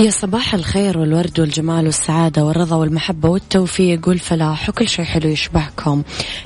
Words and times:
يا 0.00 0.10
صباح 0.10 0.54
الخير 0.54 0.98
والورد 0.98 1.40
والجمال 1.40 1.86
والسعادة 1.86 2.44
والرضا 2.44 2.76
والمحبة 2.76 3.28
والتوفيق 3.28 4.08
والفلاح 4.08 4.68
وكل 4.68 4.88
شيء 4.88 5.04
حلو 5.04 5.28
يشبهكم. 5.28 6.02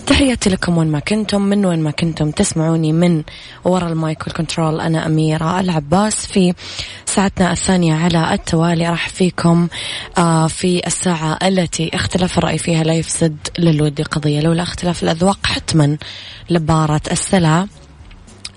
تحياتي 0.06 0.50
لكم 0.50 0.78
وين 0.78 0.88
ما 0.88 0.98
كنتم 0.98 1.42
من 1.42 1.66
وين 1.66 1.82
ما 1.82 1.90
كنتم 1.90 2.30
تسمعوني 2.30 2.92
من 2.92 3.22
وراء 3.64 3.92
المايك 3.92 4.26
والكنترول 4.26 4.80
أنا 4.80 5.06
أميرة 5.06 5.60
العباس. 5.60 6.26
في 6.26 6.54
ساعتنا 7.06 7.52
الثانية 7.52 7.94
على 7.94 8.34
التوالي 8.34 8.88
أرحب 8.88 9.08
فيكم 9.08 9.68
آه 10.18 10.46
في 10.46 10.86
الساعة 10.86 11.38
التي 11.42 11.90
اختلاف 11.94 12.38
الرأي 12.38 12.58
فيها 12.58 12.84
لا 12.84 12.94
يفسد 12.94 13.36
للود 13.58 14.00
قضية 14.00 14.40
لولا 14.40 14.62
اختلاف 14.62 15.02
الأذواق 15.02 15.46
حتما 15.46 15.98
لبارة 16.50 17.02
السلع. 17.12 17.66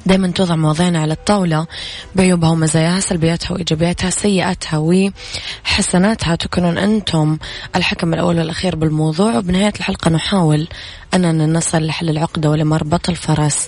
دائما 0.08 0.28
توضع 0.28 0.56
مواضيعنا 0.56 1.00
على 1.00 1.14
الطاولة 1.14 1.68
بعيوبها 2.16 2.50
ومزاياها 2.50 3.00
سلبياتها 3.00 3.54
وإيجابياتها 3.54 4.10
سيئاتها 4.10 4.78
وحسناتها. 4.78 6.36
تكونون 6.36 6.78
أنتم 6.78 7.38
الحكم 7.76 8.14
الأول 8.14 8.40
والأخير 8.40 8.76
بالموضوع 8.76 9.38
وبنهاية 9.38 9.74
الحلقة 9.80 10.10
نحاول 10.10 10.68
أننا 11.14 11.46
نصل 11.46 11.86
لحل 11.86 12.10
العقدة 12.10 12.50
ولمربط 12.50 13.10
الفرس. 13.10 13.68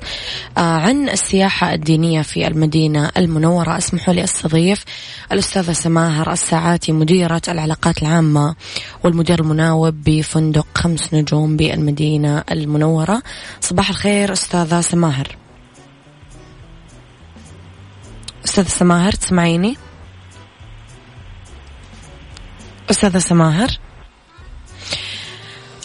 آه 0.58 0.62
عن 0.62 1.10
السياحة 1.10 1.74
الدينية 1.74 2.22
في 2.22 2.48
المدينة 2.48 3.12
المنورة 3.18 3.78
أسمحوا 3.78 4.14
لي 4.14 4.24
أستضيف 4.24 4.86
الأستاذة 5.32 5.72
سماهر 5.72 6.32
الساعاتي 6.32 6.92
مديرة 6.92 7.42
العلاقات 7.48 8.02
العامة 8.02 8.56
والمدير 9.04 9.40
المناوب 9.40 10.04
بفندق 10.04 10.68
خمس 10.76 11.14
نجوم 11.14 11.58
بالمدينة 11.58 12.44
المنورة. 12.52 13.22
صباح 13.62 13.90
الخير 13.90 14.34
أستاذة 14.34 14.82
سماهر. 14.82 15.49
أستاذة 18.50 18.68
سماهر 18.68 19.12
تسمعيني؟ 19.12 19.78
أستاذة 22.92 23.18
سماهر؟ 23.18 23.68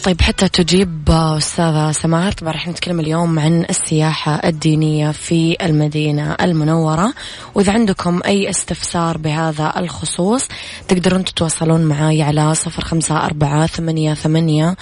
طيب 0.05 0.21
حتى 0.21 0.49
تجيب 0.49 1.11
أستاذة 1.11 1.93
سماهر 1.93 2.33
طبعا 2.33 2.53
رح 2.53 2.69
نتكلم 2.69 3.01
اليوم 3.01 3.39
عن 3.39 3.67
السياحة 3.71 4.41
الدينية 4.45 5.11
في 5.11 5.57
المدينة 5.63 6.37
المنورة. 6.41 7.15
وإذا 7.55 7.73
عندكم 7.73 8.21
أي 8.27 8.51
استفسار 8.51 9.19
بهذا 9.19 9.73
الخصوص 9.77 10.49
تقدرون 10.89 11.25
تتواصلون 11.25 11.85
معي 11.85 12.23
على 12.23 12.55
صفر 12.55 12.85
خمسة 12.85 13.25
أربعة 13.25 13.67
ثمانية, 13.67 14.15
ثمانية 14.15 14.77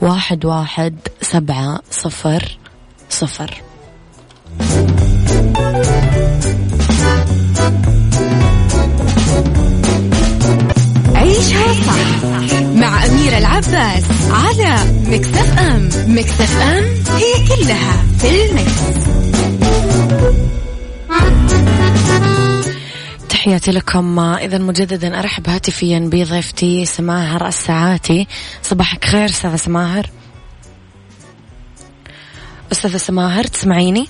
واحد, 0.00 0.44
واحد 0.44 0.98
سبعة 1.20 1.80
صفر 1.90 2.58
صفر. 3.08 3.67
العباس 13.58 14.04
على 14.30 14.92
مكتف 15.06 15.58
أم 15.58 15.88
مكتف 16.06 16.56
أم 16.56 16.84
هي 17.16 17.46
كلها 17.48 18.04
في 18.18 18.50
المكس. 18.50 18.82
تحياتي 23.28 23.70
لكم 23.70 24.18
إذا 24.18 24.58
مجددا 24.58 25.18
أرحب 25.18 25.48
هاتفيا 25.48 25.98
بضيفتي 25.98 26.84
سماهر 26.84 27.46
الساعاتي 27.46 28.26
صباحك 28.62 29.04
خير 29.04 29.24
أستاذة 29.24 29.56
سماهر 29.56 30.10
أستاذة 32.72 32.96
سماهر 32.96 33.44
تسمعيني؟ 33.44 34.08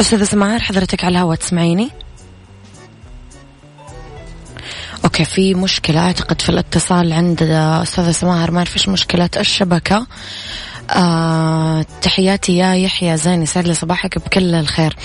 أستاذة 0.00 0.24
سماهر 0.24 0.60
حضرتك 0.60 1.04
على 1.04 1.12
الهواء 1.12 1.36
تسمعيني؟ 1.36 1.90
أوكي 5.04 5.24
في 5.24 5.54
مشكلة. 5.54 6.00
أعتقد 6.00 6.40
في 6.40 6.48
الاتصال 6.48 7.12
عند 7.12 7.42
أستاذة 7.82 8.12
سماهر 8.12 8.50
ما 8.50 8.58
أعرف 8.58 8.76
إيش 8.76 8.88
مشكلة 8.88 9.30
الشبكة. 9.36 10.06
آه 10.90 11.86
تحياتي 12.02 12.56
يا 12.56 12.74
يحيى 12.74 13.16
زين 13.16 13.42
يسعد 13.42 13.66
لي 13.66 13.74
صباحك 13.74 14.18
بكل 14.18 14.54
الخير. 14.54 14.96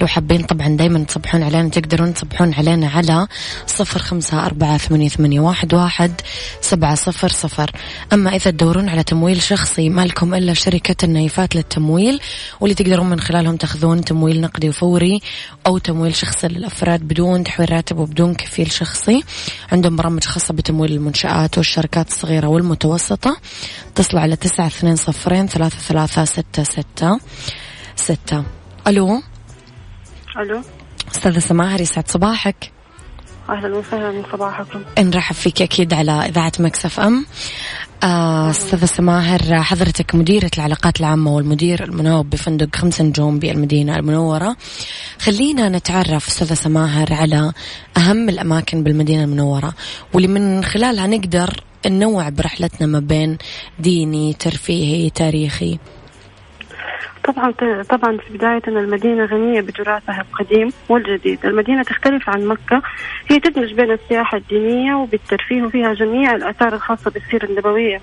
لو 0.00 0.06
حابين 0.06 0.42
طبعا 0.42 0.68
دايما 0.68 1.04
تصبحون 1.04 1.42
علينا 1.42 1.68
تقدرون 1.68 2.14
تصبحون 2.14 2.54
علينا 2.54 2.88
على 2.88 3.26
صفر 3.66 3.98
خمسة 3.98 4.46
أربعة 4.46 4.78
ثمانية, 4.78 5.08
ثمانية 5.08 5.40
واحد, 5.40 5.74
واحد 5.74 6.20
سبعة 6.60 6.94
صفر 6.94 7.28
صفر. 7.28 7.70
أما 8.12 8.30
إذا 8.30 8.50
تدورون 8.50 8.88
على 8.88 9.02
تمويل 9.02 9.42
شخصي 9.42 9.88
ما 9.88 10.06
لكم 10.06 10.34
إلا 10.34 10.54
شركة 10.54 11.04
النايفات 11.04 11.56
للتمويل 11.56 12.20
واللي 12.60 12.74
تقدرون 12.74 13.10
من 13.10 13.20
خلالهم 13.20 13.56
تاخذون 13.56 14.04
تمويل 14.04 14.40
نقدي 14.40 14.68
وفوري 14.68 15.20
أو 15.66 15.78
تمويل 15.78 16.14
شخصي 16.14 16.48
للأفراد 16.48 17.00
بدون 17.00 17.44
تحويل 17.44 17.72
راتب 17.72 17.98
وبدون 17.98 18.34
كفيل 18.34 18.72
شخصي. 18.72 19.24
عندهم 19.72 19.96
برامج 19.96 20.24
خاصة 20.24 20.54
بتمويل 20.54 20.92
المنشآت 20.92 21.58
والشركات 21.58 22.08
الصغيرة 22.08 22.46
والمتوسطة. 22.46 23.36
اتصلوا 23.92 24.22
على 24.22 24.36
تسعة 24.36 24.66
اثنين 24.66 24.96
صفرين 25.24 25.46
ثلاثة 25.46 25.78
ثلاثة 25.78 26.24
ستة 26.24 26.62
ستة 26.62 27.20
ستة. 27.96 28.44
ألو؟ 28.86 29.22
ألو؟ 30.36 30.62
أستاذة 31.12 31.38
سماهر 31.38 31.80
يسعد 31.80 32.08
صباحك. 32.08 32.72
أهلا 33.48 33.76
وسهلا 33.76 34.22
صباحكم. 34.32 34.82
نرحب 34.98 35.34
فيك 35.34 35.62
أكيد 35.62 35.94
على 35.94 36.12
إذاعة 36.12 36.52
مكسف 36.58 37.00
أم. 37.00 37.26
آه، 38.02 38.50
أستاذة 38.50 38.84
سماهر 38.84 39.62
حضرتك 39.62 40.14
مديرة 40.14 40.50
العلاقات 40.56 41.00
العامة 41.00 41.34
والمدير 41.34 41.84
المناوب 41.84 42.30
بفندق 42.30 42.76
خمس 42.76 43.00
نجوم 43.00 43.38
بالمدينة 43.38 43.96
المنورة. 43.96 44.56
خلينا 45.18 45.68
نتعرف 45.68 46.28
أستاذة 46.28 46.54
سماهر 46.54 47.12
على 47.12 47.52
أهم 47.96 48.28
الأماكن 48.28 48.82
بالمدينة 48.82 49.24
المنورة 49.24 49.74
واللي 50.12 50.28
من 50.28 50.64
خلالها 50.64 51.06
نقدر 51.06 51.64
ننوع 51.90 52.28
برحلتنا 52.28 52.86
ما 52.86 53.00
بين 53.00 53.38
ديني 53.78 54.32
ترفيهي 54.32 55.10
تاريخي؟ 55.10 55.78
طبعا 57.24 57.52
طبعا 57.82 58.16
في 58.16 58.38
بداية 58.38 58.62
المدينة 58.68 59.24
غنية 59.24 59.60
بتراثها 59.60 60.24
القديم 60.30 60.72
والجديد، 60.88 61.46
المدينة 61.46 61.82
تختلف 61.82 62.28
عن 62.28 62.46
مكة، 62.46 62.82
هي 63.30 63.40
تدمج 63.40 63.72
بين 63.72 63.90
السياحة 63.90 64.36
الدينية 64.36 64.94
وبالترفيه 64.94 65.62
وفيها 65.62 65.94
جميع 65.94 66.34
الآثار 66.34 66.74
الخاصة 66.74 67.10
بالسيرة 67.10 67.44
النبوية. 67.44 68.00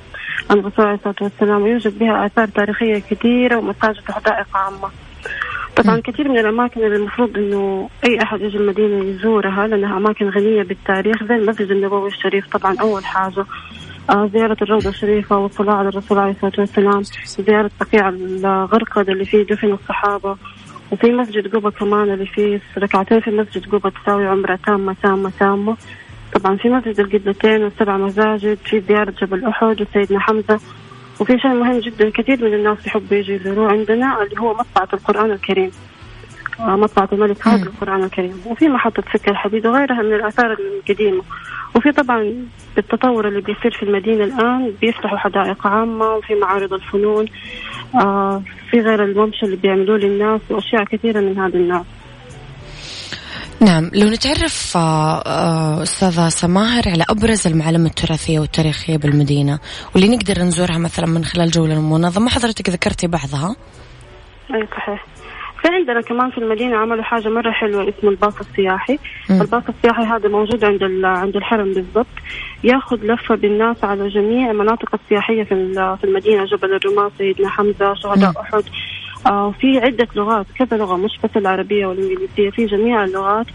عن 0.49 0.59
الرسول 0.59 0.85
عليه 0.85 0.95
الصلاة 0.95 1.15
والسلام 1.21 1.61
ويوجد 1.61 1.99
بها 1.99 2.25
آثار 2.25 2.47
تاريخية 2.47 2.99
كثيرة 2.99 3.57
ومساجد 3.57 4.01
وحدائق 4.09 4.57
عامة. 4.57 4.89
طبعا 5.75 5.99
كثير 6.03 6.29
من 6.29 6.39
الأماكن 6.39 6.83
اللي 6.83 6.95
المفروض 6.95 7.37
إنه 7.37 7.89
أي 8.05 8.21
أحد 8.23 8.41
يجي 8.41 8.57
المدينة 8.57 9.03
يزورها 9.05 9.67
لأنها 9.67 9.97
أماكن 9.97 10.29
غنية 10.29 10.63
بالتاريخ 10.63 11.23
زي 11.23 11.35
المسجد 11.35 11.71
النبوي 11.71 12.07
الشريف 12.07 12.47
طبعا 12.57 12.75
أول 12.81 13.05
حاجة. 13.05 13.45
آه، 14.09 14.29
زيارة 14.33 14.57
الروضة 14.61 14.89
الشريفة 14.89 15.37
والصلاة 15.37 15.73
على 15.73 15.89
الرسول 15.89 16.17
عليه 16.17 16.31
الصلاة 16.31 16.53
والسلام 16.57 17.01
زيارة 17.47 17.71
بقيع 17.81 18.09
الغرقد 18.09 19.09
اللي 19.09 19.25
فيه 19.25 19.43
دفن 19.43 19.71
الصحابة 19.71 20.37
وفي 20.91 21.11
مسجد 21.11 21.55
قبة 21.55 21.71
كمان 21.71 22.09
اللي 22.13 22.25
فيه 22.25 22.61
ركعتين 22.77 23.19
في 23.19 23.31
مسجد 23.31 23.65
قبة 23.75 23.89
تساوي 23.89 24.27
عمرة 24.27 24.59
تامة 24.65 24.95
تامة 25.03 25.31
تامة. 25.39 25.77
طبعا 26.33 26.57
في 26.57 26.69
مسجد 26.69 26.99
القبلتين 26.99 27.63
والسبع 27.63 27.97
مساجد 27.97 28.57
في 28.65 28.81
زيارة 28.81 29.13
جبل 29.21 29.45
أحد 29.45 29.81
وسيدنا 29.81 30.19
حمزة. 30.19 30.59
وفي 31.21 31.39
شيء 31.39 31.53
مهم 31.53 31.79
جدا 31.79 32.09
كثير 32.09 32.43
من 32.45 32.53
الناس 32.53 32.87
يحبوا 32.87 33.17
يجوا 33.17 33.35
يزوروه 33.35 33.71
عندنا 33.71 34.23
اللي 34.23 34.41
هو 34.41 34.53
مطبعة 34.53 34.89
القرآن 34.93 35.31
الكريم. 35.31 35.71
آه، 36.59 36.75
مطبعة 36.75 37.09
الملك 37.13 37.37
فهد 37.37 37.65
للقرآن 37.65 38.03
الكريم. 38.03 38.41
وفي 38.45 38.69
محطة 38.69 39.03
سكة 39.13 39.29
الحديد 39.29 39.65
وغيرها 39.65 40.01
من 40.01 40.13
الآثار 40.13 40.51
القديمة. 40.51 41.23
وفي 41.75 41.91
طبعا 41.91 42.45
بالتطور 42.75 43.27
اللي 43.27 43.41
بيصير 43.41 43.71
في 43.71 43.83
المدينة 43.83 44.23
الآن 44.23 44.73
بيفتحوا 44.81 45.17
حدائق 45.17 45.67
عامة 45.67 46.05
وفي 46.13 46.35
معارض 46.35 46.73
الفنون. 46.73 47.25
آه 47.95 48.43
في 48.71 48.79
غير 48.79 49.03
الممشى 49.03 49.45
اللي 49.45 49.55
بيعملوه 49.55 49.97
للناس 49.97 50.41
وأشياء 50.49 50.83
كثيرة 50.83 51.19
من 51.19 51.37
هذا 51.37 51.57
النوع. 51.57 51.83
نعم 53.61 53.91
لو 53.93 54.07
نتعرف 54.07 54.77
آه، 54.77 55.21
آه، 55.21 55.83
أستاذة 55.83 56.29
سماهر 56.29 56.83
على 56.87 57.05
أبرز 57.09 57.47
المعالم 57.47 57.85
التراثية 57.85 58.39
والتاريخية 58.39 58.97
بالمدينة 58.97 59.59
واللي 59.95 60.15
نقدر 60.15 60.41
نزورها 60.41 60.77
مثلا 60.77 61.05
من 61.05 61.23
خلال 61.23 61.51
جولة 61.51 61.81
منظمة 61.81 62.29
حضرتك 62.29 62.69
ذكرتي 62.69 63.07
بعضها؟ 63.07 63.55
أي 64.55 64.67
صحيح. 64.77 65.05
في 65.61 65.67
عندنا 65.67 66.01
كمان 66.01 66.31
في 66.31 66.37
المدينة 66.37 66.77
عملوا 66.77 67.03
حاجة 67.03 67.29
مرة 67.29 67.51
حلوة 67.51 67.89
اسمه 67.89 68.09
الباص 68.09 68.33
السياحي،. 68.39 68.99
الباص 69.29 69.63
السياحي 69.69 70.03
هذا 70.03 70.29
موجود 70.29 70.63
عند 70.63 70.83
عند 71.03 71.35
الحرم 71.35 71.73
بالضبط، 71.73 72.15
ياخذ 72.63 72.97
لفة 73.03 73.35
بالناس 73.35 73.83
على 73.83 74.09
جميع 74.09 74.51
المناطق 74.51 74.95
السياحية 74.95 75.43
في 75.43 75.73
في 76.01 76.03
المدينة، 76.03 76.45
جبل 76.45 76.73
الرماة، 76.73 77.11
سيدنا 77.17 77.49
حمزة، 77.49 77.93
شهداء. 77.93 78.41
أحد، 78.41 78.63
آه 79.27 79.51
في 79.51 79.79
عدة 79.79 80.07
لغات 80.15 80.45
كذا 80.59 80.77
لغة 80.77 80.95
مش 80.95 81.11
بس 81.23 81.29
العربية 81.35 81.85
والإنجليزية 81.85 82.49
في 82.49 82.65
جميع 82.65 83.03
اللغات 83.03 83.45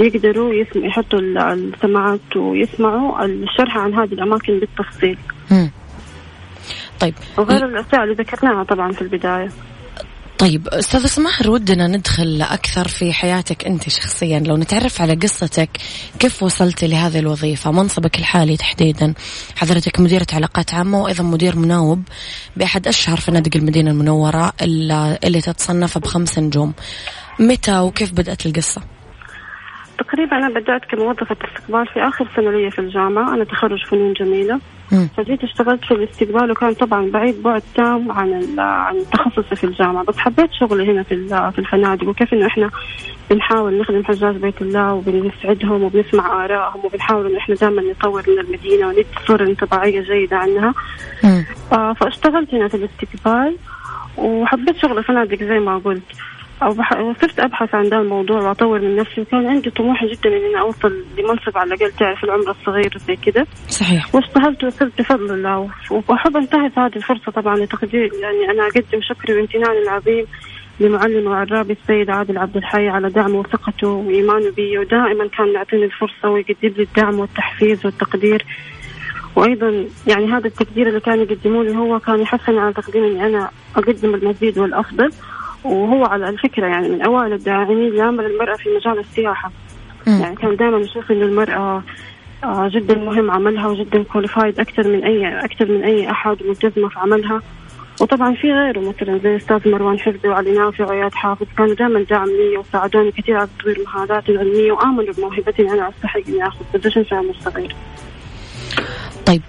يقدروا 0.00 0.54
يسم 0.54 0.84
يحطوا 0.84 1.18
ال- 1.18 1.38
السماعات 1.38 2.36
ويسمعوا 2.36 3.24
الشرح 3.24 3.78
عن 3.78 3.94
هذه 3.94 4.12
الأماكن 4.12 4.58
بالتفصيل. 4.58 5.18
مم. 5.50 5.70
طيب. 7.00 7.14
وغير 7.38 7.64
الأشياء 7.64 8.02
اللي 8.04 8.14
ذكرناها 8.14 8.64
طبعا 8.64 8.92
في 8.92 9.02
البداية. 9.02 9.48
طيب 10.38 10.68
أستاذ 10.68 11.06
سماح 11.06 11.46
ودنا 11.46 11.86
ندخل 11.86 12.42
أكثر 12.42 12.88
في 12.88 13.12
حياتك 13.12 13.66
أنت 13.66 13.88
شخصيا. 13.88 14.38
لو 14.38 14.56
نتعرف 14.56 15.02
على 15.02 15.14
قصتك 15.14 15.68
كيف 16.18 16.42
وصلت 16.42 16.84
لهذه 16.84 17.18
الوظيفة؟ 17.18 17.70
منصبك 17.72 18.18
الحالي 18.18 18.56
تحديدا. 18.56 19.14
حضرتك 19.56 20.00
مديره 20.00 20.26
علاقات 20.32 20.74
عامة 20.74 21.02
وأيضا 21.02 21.24
مدير 21.24 21.56
مناوب 21.56 22.02
بأحد 22.56 22.88
أشهر 22.88 23.16
فنادق 23.16 23.56
المدينة 23.56 23.90
المنورة 23.90 24.52
اللي 25.24 25.40
تتصنف 25.40 25.98
بخمس 25.98 26.38
نجوم. 26.38 26.72
متى 27.40 27.78
وكيف 27.78 28.12
بدأت 28.12 28.46
القصة؟ 28.46 28.82
تقريبا 29.98 30.36
أنا 30.36 30.48
بدأت 30.48 30.84
كموظفة 30.90 31.36
استقبال 31.44 31.86
في 31.86 32.00
آخر 32.00 32.28
سنة 32.36 32.50
لي 32.50 32.70
في 32.70 32.78
الجامعة. 32.78 33.34
أنا 33.34 33.44
تخرج 33.44 33.84
فنون 33.90 34.12
جميلة. 34.12 34.54
مم. 34.54 34.75
فجيت 35.16 35.44
اشتغلت 35.44 35.84
في 35.84 35.90
الاستقبال 35.94 36.50
وكان 36.50 36.74
طبعا 36.74 37.10
بعيد 37.10 37.42
بعد 37.42 37.62
تام 37.74 38.12
عن 38.12 38.32
ال- 38.32 38.60
عن 38.60 38.96
تخصصي 39.12 39.56
في 39.56 39.64
الجامعة 39.64 40.04
بس 40.04 40.18
حبيت 40.18 40.50
شغلي 40.52 40.92
هنا 40.92 41.02
في 41.02 41.14
ال- 41.14 41.52
في 41.52 41.58
الفنادق 41.58 42.08
وكيف 42.08 42.32
إنه 42.34 42.46
إحنا 42.46 42.70
بنحاول 43.30 43.78
نخدم 43.80 44.04
حجاج 44.04 44.36
بيت 44.36 44.62
الله 44.62 44.92
وبنسعدهم 44.94 45.82
وبنسمع 45.82 46.44
آرائهم 46.44 46.84
وبنحاول 46.84 47.26
إنه 47.26 47.38
إحنا 47.38 47.54
دائما 47.54 47.82
نطور 47.82 48.22
من 48.28 48.38
المدينة 48.38 48.86
وندي 48.88 49.06
صورة 49.26 49.42
انطباعية 49.44 50.00
جيدة 50.00 50.36
عنها. 50.36 50.74
آه، 51.72 51.92
فاشتغلت 51.92 52.54
هنا 52.54 52.68
في 52.68 52.74
الاستقبال 52.76 53.56
وحبيت 54.16 54.76
شغل 54.76 54.98
الفنادق 54.98 55.38
زي 55.42 55.58
ما 55.58 55.78
قلت. 55.78 56.02
وصرت 56.62 57.40
أبحث 57.40 57.74
عن 57.74 57.84
ذا 57.84 57.96
الموضوع 57.96 58.48
وأطور 58.48 58.80
من 58.80 58.96
نفسي 58.96 59.20
وكان 59.20 59.46
عندي 59.46 59.70
طموح 59.70 60.04
جدا 60.04 60.28
إني 60.36 60.60
أوصل 60.60 61.04
لمنصب 61.18 61.58
على 61.58 61.74
الأقل 61.74 61.92
تعرف 61.92 62.24
العمر 62.24 62.50
الصغير 62.50 62.98
زي 62.98 63.16
كده. 63.16 63.46
صحيح. 63.68 64.14
واشتغلت 64.14 64.64
وصلت 64.64 64.98
بفضل 64.98 65.34
الله 65.34 65.70
وأحب 66.08 66.36
أنتهز 66.36 66.72
هذه 66.78 66.96
الفرصة 66.96 67.32
طبعا 67.32 67.56
لتقدير 67.56 68.10
يعني 68.20 68.50
أنا 68.50 68.66
أقدم 68.66 69.00
شكري 69.02 69.34
وامتناني 69.34 69.78
العظيم 69.78 70.26
لمعلمي 70.80 71.26
وعرابي 71.26 71.72
السيد 71.72 72.10
عادل 72.10 72.38
عبد 72.38 72.56
الحي 72.56 72.88
على 72.88 73.08
دعمه 73.08 73.38
وثقته 73.38 73.88
وإيمانه 73.88 74.50
بي 74.56 74.78
ودائما 74.78 75.28
كان 75.28 75.48
يعطيني 75.54 75.84
الفرصة 75.84 76.28
ويقدم 76.28 76.74
لي 76.76 76.82
الدعم 76.82 77.18
والتحفيز 77.18 77.86
والتقدير. 77.86 78.44
وأيضا 79.36 79.86
يعني 80.06 80.26
هذا 80.26 80.46
التقدير 80.46 80.88
اللي 80.88 81.00
كان 81.00 81.20
يقدمه 81.20 81.64
لي 81.64 81.76
هو 81.76 81.98
كان 81.98 82.20
يحثني 82.20 82.58
على 82.58 82.72
تقديم 82.72 83.04
إني 83.04 83.26
أنا 83.26 83.50
أقدم 83.76 84.14
المزيد 84.14 84.58
والأفضل. 84.58 85.10
وهو 85.64 86.04
على 86.04 86.28
الفكرة 86.28 86.66
يعني 86.66 86.88
من 86.88 87.02
أوائل 87.02 87.32
الداعمين 87.32 87.96
لعمل 87.96 88.24
المرأة 88.24 88.56
في 88.56 88.68
مجال 88.76 88.98
السياحة 88.98 89.50
مم. 90.06 90.20
يعني 90.20 90.36
كان 90.36 90.56
دائما 90.56 90.78
يشوف 90.78 91.10
إنه 91.10 91.24
المرأة 91.24 91.82
آه، 92.44 92.68
جدا 92.68 92.94
مهم 92.98 93.30
عملها 93.30 93.66
وجدا 93.66 94.02
qualified 94.02 94.60
أكثر 94.60 94.88
من 94.88 95.04
أي 95.04 95.44
أكثر 95.44 95.66
من 95.66 95.84
أي 95.84 96.10
أحد 96.10 96.36
ملتزمة 96.48 96.88
في 96.88 96.98
عملها 96.98 97.42
وطبعا 98.00 98.34
في 98.34 98.52
غيره 98.52 98.80
مثلا 98.80 99.18
زي 99.18 99.30
الاستاذ 99.30 99.68
مروان 99.70 99.98
حفظي 99.98 100.28
وعلي 100.28 100.52
نافع 100.52 100.84
وعياد 100.84 101.14
حافظ 101.14 101.46
كانوا 101.58 101.74
دائما 101.74 102.02
دعم 102.02 102.28
لي 102.28 102.58
وساعدوني 102.58 103.12
كثير 103.12 103.36
على 103.36 103.48
تطوير 103.58 103.78
مهاراتي 103.86 104.32
العلمية 104.32 104.72
وآمنوا 104.72 105.14
بموهبتي 105.14 105.62
اني 105.62 105.72
أنا 105.72 105.88
أستحق 105.88 106.20
إني 106.28 106.46
آخذ 106.46 106.64
بوزيشن 106.74 107.02
في 107.02 107.14
عمل 107.14 107.34
صغير. 107.40 107.76
طيب 109.26 109.42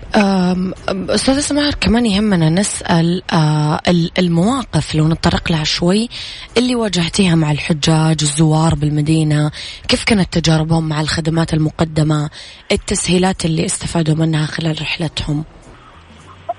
أستاذة 1.10 1.40
سماح 1.40 1.74
كمان 1.82 2.06
يهمنا 2.06 2.50
نسأل 2.50 3.22
آه، 3.34 3.82
ال- 3.88 4.12
المواقف 4.20 4.96
لو 4.96 5.08
نتطرق 5.08 5.52
لها 5.52 5.64
شوي 5.64 6.10
اللي 6.58 6.76
واجهتيها 6.76 7.36
مع 7.36 7.52
الحجاج 7.52 8.18
الزوار 8.22 8.76
بالمدينة 8.76 9.52
كيف 9.88 10.04
كانت 10.04 10.38
تجاربهم 10.40 10.90
مع 10.90 11.02
الخدمات 11.02 11.54
المقدمة 11.54 12.30
التسهيلات 12.72 13.46
اللي 13.46 13.66
استفادوا 13.66 14.16
منها 14.16 14.46
خلال 14.46 14.82
رحلتهم؟ 14.82 15.44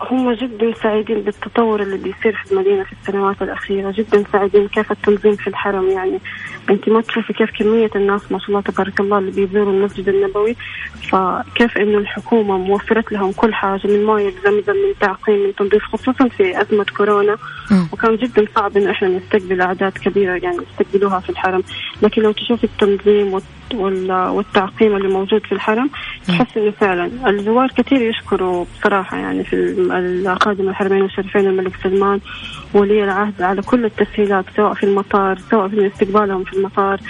هم 0.00 0.32
جدا 0.32 0.72
سعيدين 0.82 1.20
بالتطور 1.20 1.82
اللي 1.82 1.96
بيصير 1.96 2.42
في 2.44 2.52
المدينة 2.52 2.84
في 2.84 2.92
السنوات 2.92 3.42
الأخيرة 3.42 3.90
جدا 3.96 4.24
سعيدين 4.32 4.68
كيف 4.68 4.92
التنظيم 4.92 5.36
في 5.36 5.46
الحرم 5.46 5.90
يعني 5.90 6.18
أنت 6.70 6.88
ما 6.88 7.00
تشوفي 7.00 7.32
كيف 7.32 7.50
كمية 7.58 7.90
الناس 7.96 8.32
ما 8.32 8.38
شاء 8.38 8.48
الله 8.48 8.60
تبارك 8.60 9.00
الله 9.00 9.18
اللي 9.18 9.30
بيزوروا 9.30 9.72
المسجد 9.72 10.08
النبوي 10.08 10.56
فكيف 11.10 11.78
إنه 11.78 11.98
الحكومة 11.98 12.58
موفرت 12.58 13.12
لهم 13.12 13.32
كل 13.32 13.54
حاجة 13.54 13.80
من 13.86 14.04
موية 14.04 14.32
زمزم 14.44 14.72
من 14.72 14.94
تعقيم 15.00 15.42
من 15.46 15.54
تنظيف 15.54 15.82
خصوصا 15.84 16.28
في 16.28 16.60
أزمة 16.62 16.86
كورونا. 16.96 17.36
وكان 17.92 18.16
جدا 18.16 18.46
صعب 18.54 18.76
إنه 18.76 18.90
إحنا 18.90 19.08
نستقبل 19.08 19.60
أعداد 19.60 19.92
كبيرة 19.92 20.36
يعني 20.42 20.56
يستقبلوها 20.70 21.20
في 21.20 21.30
الحرم 21.30 21.62
لكن 22.02 22.22
لو 22.22 22.32
تشوفي 22.32 22.64
التنظيم 22.64 23.34
والتعقيم 23.74 24.96
اللي 24.96 25.08
موجود 25.08 25.46
في 25.46 25.52
الحرم 25.52 25.90
تحس 26.28 26.56
إنه 26.56 26.70
فعلا 26.70 27.30
الزوار 27.30 27.68
كثير 27.76 28.02
يشكروا 28.02 28.64
بصراحة 28.78 29.16
يعني 29.16 29.44
في 29.44 29.56
الخادم 30.26 30.68
الحرمين 30.68 31.04
الشريفين 31.04 31.46
الملك 31.46 31.72
سلمان 31.82 32.20
ولي 32.74 33.04
العهد 33.04 33.42
على 33.42 33.62
كل 33.62 33.84
التسهيلات 33.84 34.44
سواء 34.56 34.74
في 34.74 34.84
المطار 34.84 35.38
سواء 35.50 35.68
في 35.68 35.86
استقبالهم 35.86 36.44
في 36.44 36.52
المطار. 36.52 37.00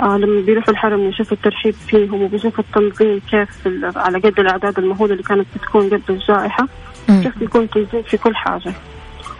آه 0.00 0.16
لما 0.16 0.40
بيروحوا 0.40 0.70
الحرم 0.72 1.08
يشوفوا 1.08 1.36
الترحيب 1.36 1.74
فيهم 1.74 2.22
وبيشوفوا 2.22 2.64
التنظيم 2.64 3.20
كيف 3.30 3.68
على 3.96 4.18
قد 4.18 4.40
الأعداد 4.40 4.78
المهولة 4.78 5.12
اللي 5.12 5.22
كانت 5.22 5.46
بتكون 5.56 5.86
قبل 5.86 6.02
الجائحة. 6.10 6.68
مم. 7.08 7.22
كيف 7.22 7.38
بيكون 7.38 7.70
تنظيم 7.70 8.02
في 8.02 8.16
كل 8.16 8.36
حاجة. 8.36 8.72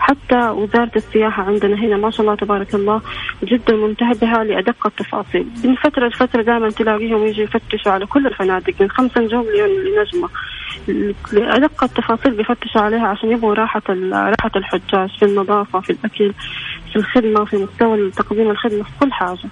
حتى 0.01 0.49
وزارة 0.49 0.91
السياحة 0.95 1.43
عندنا 1.43 1.75
هنا 1.75 1.97
ما 1.97 2.11
شاء 2.11 2.21
الله 2.21 2.35
تبارك 2.35 2.75
الله 2.75 3.01
جدا 3.43 3.75
منتبهة 3.75 4.43
لأدق 4.43 4.87
التفاصيل. 4.87 5.47
من 5.63 5.75
فترة 5.75 6.07
لفترة 6.07 6.41
دائما 6.41 6.69
تلاقيهم 6.69 7.25
يجي 7.27 7.41
يفتشوا 7.41 7.91
على 7.91 8.05
كل 8.05 8.27
الفنادق 8.27 8.73
من 8.81 8.89
خمس 8.89 9.17
نجوم 9.17 9.45
لنجمة. 9.85 10.29
لأدق 11.33 11.83
التفاصيل 11.83 12.31
بيفتشوا 12.31 12.81
عليها 12.81 13.07
عشان 13.07 13.31
يبغوا 13.31 13.53
راحة 13.53 13.81
راحة 13.89 14.51
الحجاج 14.55 15.09
في 15.19 15.25
النظافة 15.25 15.79
في 15.79 15.89
الأكل 15.89 16.33
في 16.91 16.95
الخدمة 16.95 17.45
في 17.45 17.57
مستوى 17.57 18.11
تقديم 18.11 18.49
الخدمة 18.51 18.83
في 18.83 18.89
كل 18.99 19.13
حاجة. 19.13 19.49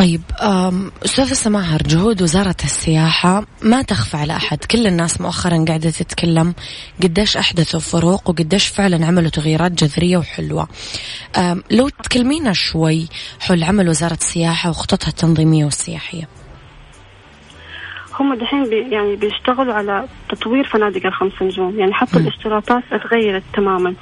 طيب 0.00 0.22
أم، 0.40 0.92
أستاذة 1.04 1.34
سماهر 1.34 1.82
جهود 1.82 2.22
وزارة 2.22 2.56
السياحة 2.64 3.46
ما 3.62 3.82
تخفى 3.82 4.16
على 4.16 4.36
أحد؟ 4.36 4.58
كل 4.58 4.86
الناس 4.86 5.20
مؤخرا 5.20 5.64
قاعدة 5.68 5.90
تتكلم 5.90 6.54
قديش 7.02 7.36
أحدثوا 7.36 7.80
فروق 7.80 8.30
وقديش 8.30 8.66
فعلا 8.66 9.06
عملوا 9.06 9.30
تغييرات 9.30 9.72
جذرية 9.72 10.16
وحلوة. 10.16 10.68
لو 11.70 11.88
تكلمينا 11.88 12.52
شوي 12.52 13.08
حول 13.40 13.64
عمل 13.64 13.88
وزارة 13.88 14.18
السياحة 14.20 14.70
وخططها 14.70 15.08
التنظيمية 15.08 15.64
والسياحية. 15.64 16.28
هم 18.20 18.34
دحين 18.34 18.64
بي 18.64 18.76
يعني 18.90 19.16
بيشتغلوا 19.16 19.74
على 19.74 20.04
تطوير 20.28 20.64
فنادق 20.64 21.06
الخمس 21.06 21.42
نجوم. 21.42 21.78
يعني 21.78 21.92
حتى. 21.94 22.18
الاشتراطات 22.18 22.82
اتغيرت 22.92 23.42
تماما. 23.54 23.94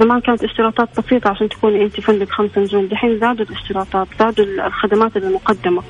زمان 0.00 0.20
كانت 0.20 0.44
اشتراطات 0.44 1.00
بسيطة 1.00 1.30
عشان 1.30 1.48
تكوني 1.48 1.82
أنت 1.84 2.00
فندق 2.00 2.28
خمس 2.30 2.58
نجوم. 2.58 2.86
دحين 2.86 3.18
زادوا 3.18 3.46
الاشتراطات 3.46 4.08
زادوا 4.18 4.44
ال- 4.44 4.60
الخدمات 4.60 5.16
المقدمة. 5.16 5.82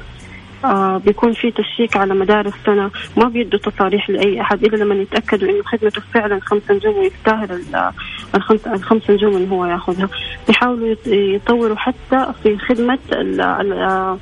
آه 0.64 0.99
بيكون 0.99 1.33
في 1.33 1.50
تشيك 1.50 1.97
على 1.97 2.14
مدار 2.14 2.47
السنة. 2.47 2.90
ما 3.16 3.28
بيدوا 3.28 3.59
تصاريح 3.59 4.11
لأي 4.11 4.40
أحد 4.40 4.64
إلا 4.64 4.76
لما 4.85 4.95
يتأكدوا 4.95 5.49
إنه 5.50 5.62
خدمته 5.62 6.00
فعلا 6.14 6.40
خمس 6.40 6.71
نجوم 6.71 6.97
ويستاهل 6.97 7.52
ال- 7.52 7.90
الخمس 8.35 8.66
الخمس 8.66 9.11
نجوم 9.11 9.37
اللي 9.37 9.50
هو 9.50 9.66
ياخذها. 9.66 10.09
بيحاولوا 10.49 10.95
يط- 10.95 11.09
يطوروا 11.09 11.76
حتى 11.76 12.26
في 12.43 12.59
خدمة 12.59 12.99
آه، 13.12 14.19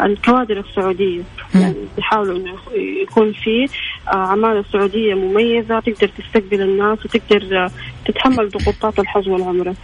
الكوادر 0.00 0.58
السعودية. 0.60 1.22
يعني 1.54 1.74
بيحاولوا 1.96 2.36
إنه 2.38 2.54
يكون 3.02 3.32
في 3.32 3.66
آه، 4.08 4.14
عمالة 4.14 4.64
سعودية 4.72 5.14
مميزة 5.14 5.80
تقدر 5.80 6.08
تستقبل 6.18 6.62
الناس 6.62 6.98
وتقدر 7.04 7.64
آه، 7.64 7.70
تتحمل 8.06 8.48
ضغوطات 8.48 8.98
الحج 8.98 9.28
والعمرة 9.28 9.74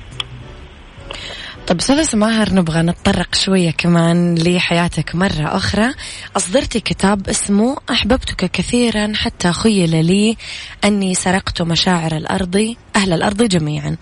طيب 1.70 1.78
أستاذة 1.78 2.02
سماهر 2.02 2.54
نبغى 2.54 2.82
نتطرق 2.82 3.34
شوية 3.34 3.70
كمان 3.70 4.34
لحياتك 4.34 5.14
مرة 5.14 5.56
أخرى. 5.56 5.94
أصدرتي 6.36 6.80
كتاب 6.80 7.28
اسمه 7.28 7.76
أحببتك 7.90 8.50
كثيرا 8.50 9.12
حتى 9.14 9.52
خيل 9.52 10.06
لي 10.06 10.36
أني 10.84 11.14
سرقت 11.14 11.62
مشاعر 11.62 12.16
الأرض 12.16 12.74
أهل 12.96 13.12
الأرض 13.12 13.42
جميعا. 13.42 13.96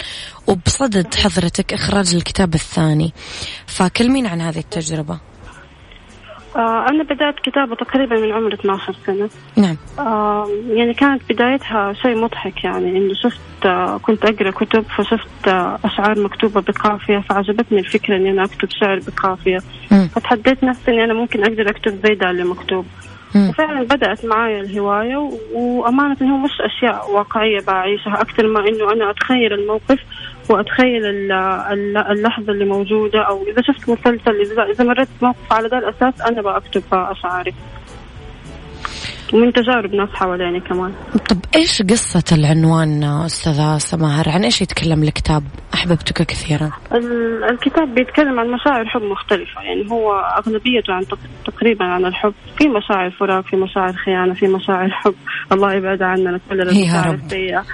وبصدد 0.47 1.15
حضرتك 1.15 1.73
إخراج 1.73 2.15
الكتاب 2.15 2.55
الثاني. 2.55 3.13
فكلمين 3.67 4.27
عن 4.27 4.41
هذه 4.41 4.59
التجربة. 4.59 5.28
آه 6.59 6.89
أنا 6.89 7.03
بدأت 7.03 7.35
كتابة 7.41 7.75
تقريبا 7.77 8.17
من 8.17 8.33
عمر 8.33 8.55
12 8.55 8.95
سنة. 9.07 9.29
نعم. 9.57 9.77
آه 9.99 10.49
يعني 10.71 10.95
كانت 10.95 11.23
بدايتها 11.33 11.93
شيء 11.93 12.17
مضحك 12.17 12.65
يعني 12.65 12.99
إنه 12.99 13.15
شفت 13.15 13.67
آه 13.67 13.99
كنت 13.99 14.25
أقرأ 14.25 14.51
كتب 14.51 14.83
فشفت 14.97 15.49
آه 15.49 15.79
أشعار 15.85 16.19
مكتوبة 16.19 16.61
بقافية 16.61 17.19
فعجبتني 17.19 17.79
الفكرة 17.79 18.17
إني 18.17 18.31
أنا 18.31 18.45
أكتب 18.45 18.69
شعر 18.71 19.01
بقافية 19.07 19.59
مم. 19.91 20.09
فتحديت 20.09 20.65
نفسي 20.65 20.91
إني 20.91 21.05
أنا 21.05 21.15
ممكن 21.15 21.43
أقدر 21.45 21.71
أكتب 21.71 21.99
زي 22.07 22.15
ده 22.15 22.31
اللي 22.31 22.45
مكتوب. 22.45 22.87
مم. 23.35 23.49
وفعلا 23.49 23.83
بدأت 23.83 24.25
معايا 24.25 24.61
الهواية 24.61 25.17
و- 25.17 25.39
وأمانة 25.55 26.17
هو 26.23 26.37
مش 26.37 26.61
أشياء 26.61 27.11
واقعية 27.11 27.61
بعيشها 27.61 28.21
أكثر 28.21 28.47
ما 28.47 28.69
إنه 28.69 28.93
أنا 28.93 29.11
أتخيل 29.11 29.53
الموقف. 29.53 29.99
وأتخيل 30.51 31.07
ال- 31.07 31.33
ال- 31.73 31.97
اللحظة 31.97 32.53
اللي 32.53 32.65
موجودة 32.65 33.23
أو 33.29 33.43
إذا 33.43 33.63
شفت 33.63 33.89
مسلسل 33.91 34.41
إذا 34.41 34.63
إذا 34.63 34.85
مريت 34.85 35.09
موقف 35.23 35.53
على 35.53 35.69
ذا 35.69 35.79
الأساس 35.79 36.21
أنا 36.21 36.43
بكتب 36.43 36.83
أشعاري. 36.93 37.55
ومن 39.33 39.53
تجارب 39.53 39.95
ناس 39.95 40.09
حواليني 40.09 40.61
كمان. 40.61 40.93
طب 41.31 41.37
إيش 41.57 41.83
قصة 41.83 42.37
العنوان 42.37 43.05
أستاذة 43.05 43.79
سماهر؟ 43.79 44.29
عن 44.29 44.45
إيش 44.45 44.63
يتكلم 44.63 45.03
الكتاب؟ 45.03 45.43
أحببتك 45.75 46.23
كثيرا. 46.27 46.71
ال- 46.93 47.45
الكتاب 47.51 47.95
بيتكلم 47.95 48.41
عن 48.41 48.51
مشاعر 48.51 48.87
حب 48.87 49.03
مختلفة. 49.03 49.63
يعني 49.63 49.91
هو 49.91 50.13
أغلبيته 50.15 50.93
عن 50.93 51.07
تق- 51.07 51.19
تقريبا 51.47 51.85
عن 51.85 52.05
الحب. 52.07 52.35
في 52.59 52.69
مشاعر 52.69 53.11
فراق 53.11 53.45
في 53.45 53.57
مشاعر 53.57 53.93
خيانة 53.93 54.35
في 54.35 54.47
مشاعر 54.47 54.89
حب. 54.91 55.15
الله 55.53 55.73
يبعد 55.75 56.03
عننا 56.03 56.41
كل 56.51 56.61
المشاعر. 56.61 57.15
السيئة. 57.15 57.65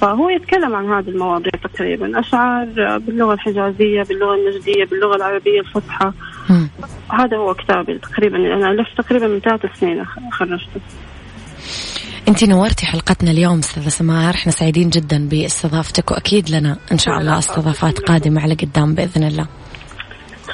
فهو 0.00 0.28
يتكلم 0.30 0.74
عن 0.74 0.86
هذه 0.86 1.08
المواضيع 1.08 1.50
تقريبا 1.74 2.20
أشعار 2.20 2.66
باللغة 2.98 3.34
الحجازية 3.34 4.02
باللغة 4.02 4.34
النجدية 4.34 4.84
باللغة 4.84 5.16
العربية 5.16 5.60
الفصحى. 5.60 6.12
هذا 7.08 7.36
هو 7.36 7.54
كتابي 7.54 7.98
تقريبا 7.98 8.36
أنا 8.36 8.70
ألفت 8.70 8.98
تقريبا 8.98 9.26
من 9.26 9.40
ثلاث 9.40 9.60
سنين 9.80 10.04
خرجته. 10.32 10.80
انت 12.28 12.44
نورتي 12.44 12.86
حلقتنا 12.86 13.30
اليوم 13.30 13.58
أستاذة 13.58 13.88
سماهر. 13.88 14.34
إحنا 14.34 14.52
سعيدين 14.52 14.90
جدا 14.90 15.28
باستضافتك 15.28 16.10
وأكيد 16.10 16.50
لنا 16.50 16.76
إن 16.92 16.98
شاء 16.98 17.18
الله 17.18 17.38
استضافات 17.38 17.98
قادمة 17.98 18.40
على 18.40 18.54
قدام 18.54 18.94
بإذن 18.94 19.24
الله. 19.24 19.46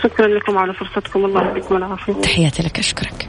شكرا 0.02 0.26
لكم 0.26 0.59
على 0.59 0.75
فرصتكم. 0.75 1.25
الله 1.25 1.42
يعطيكم 1.42 1.76
العافية. 1.76 2.12
تحياتي 2.12 2.62
لك 2.62 2.78
أشكرك. 2.78 3.28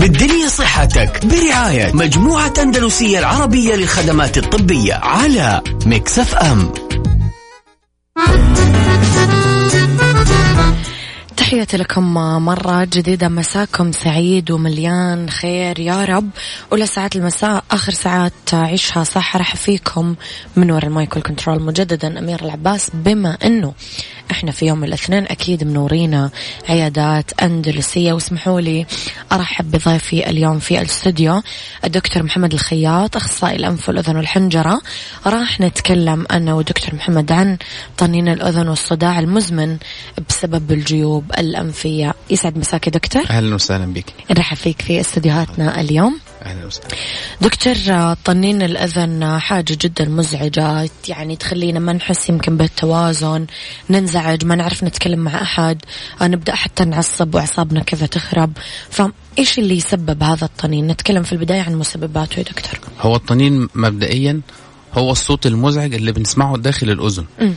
بالدنيا 0.00 0.48
صحتك 0.48 1.26
برعاية 1.26 1.92
مجموعة 1.92 2.52
أندلسية 2.62 3.18
العربية 3.18 3.74
للخدمات 3.74 4.38
الطبية 4.38 4.94
على 4.94 5.62
ميكس 5.86 6.24
إف 6.24 6.34
أم. 6.34 6.72
تحياتي 11.40 11.76
لكم 11.76 12.14
مرة 12.44 12.84
جديدة. 12.84 13.28
مساكم 13.28 13.92
سعيد 13.92 14.50
ومليان 14.50 15.30
خير. 15.30 15.80
يا 15.80 16.04
رب 16.04 16.30
ولا 16.70 16.86
ساعات 16.86 17.16
المساء 17.16 17.64
آخر 17.70 17.92
ساعات 17.92 18.32
عيشها 18.52 19.04
صح. 19.04 19.36
أرحب 19.36 19.56
فيكم 19.56 20.14
من 20.56 20.70
وراء 20.70 20.86
المايك 20.86 21.16
والكنترول 21.16 21.62
مجددا 21.62 22.18
أميرة 22.18 22.44
العباس 22.44 22.90
بما 22.94 23.38
أنه 23.44 23.74
إحنا 24.30 24.50
في 24.50 24.66
يوم 24.66 24.84
الاثنين 24.84 25.24
أكيد 25.24 25.64
منورينا 25.64 26.30
عيادات 26.68 27.42
أندلسية. 27.42 28.12
واسمحوا 28.12 28.60
لي 28.60 28.86
أرحب 29.32 29.70
بضيفي 29.70 30.30
اليوم 30.30 30.58
في 30.58 30.78
الاستوديو 30.80 31.42
الدكتور 31.84 32.22
محمد 32.22 32.52
الخياط 32.52 33.16
أخصائي 33.16 33.56
الأنف 33.56 33.88
والأذن 33.88 34.16
والحنجرة. 34.16 34.80
راح 35.26 35.60
نتكلم 35.60 36.26
أنا 36.30 36.54
ودكتور 36.54 36.94
محمد 36.94 37.32
عن 37.32 37.56
طنين 37.98 38.28
الأذن 38.28 38.68
والصداع 38.68 39.18
المزمن 39.18 39.76
بسبب 40.28 40.72
الجيوب 40.72 41.29
الأنفية. 41.38 42.14
يسعد 42.30 42.58
مساك 42.58 42.86
يا 42.86 42.92
دكتور. 42.92 43.22
أهلا 43.30 43.54
وسهلا 43.54 43.92
بك. 43.92 44.04
نرحب 44.30 44.56
فيك 44.56 44.82
في 44.82 45.00
استديوهاتنا 45.00 45.80
اليوم. 45.80 46.18
أهلا 46.42 46.66
وسهلا. 46.66 46.88
دكتور 47.40 47.74
طنين 48.24 48.62
الأذن 48.62 49.38
حاجة 49.38 49.78
جدا 49.80 50.04
مزعجة. 50.04 50.90
يعني 51.08 51.36
تخلينا 51.36 51.80
ما 51.80 51.92
نحس 51.92 52.28
يمكن 52.28 52.56
بالتوازن. 52.56 53.46
ننزعج 53.90 54.44
ما 54.44 54.54
نعرف 54.54 54.84
نتكلم 54.84 55.18
مع 55.18 55.42
أحد. 55.42 55.82
آه، 56.22 56.26
نبدأ 56.26 56.54
حتى 56.54 56.84
نعصب 56.84 57.34
وأعصابنا 57.34 57.80
كذا 57.80 58.06
تخرب. 58.06 58.52
فإيش 58.90 59.58
اللي 59.58 59.76
يسبب 59.76 60.22
هذا 60.22 60.44
الطنين؟ 60.44 60.86
نتكلم 60.86 61.22
في 61.22 61.32
البداية 61.32 61.62
عن 61.62 61.74
مسبباته 61.74 62.38
يا 62.38 62.42
دكتور. 62.44 62.80
هو 63.00 63.16
الطنين 63.16 63.68
مبدئيا 63.74 64.40
هو 64.94 65.10
الصوت 65.12 65.46
المزعج 65.46 65.94
اللي 65.94 66.12
بنسمعه 66.12 66.56
داخل 66.56 66.90
الأذن. 66.90 67.24
مم. 67.40 67.54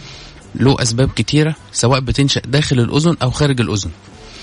له 0.55 0.81
أسباب 0.81 1.09
كتيرة 1.15 1.55
سواء 1.71 1.99
بتنشأ 1.99 2.41
داخل 2.45 2.79
الأذن 2.79 3.15
أو 3.21 3.31
خارج 3.31 3.61
الأذن 3.61 3.91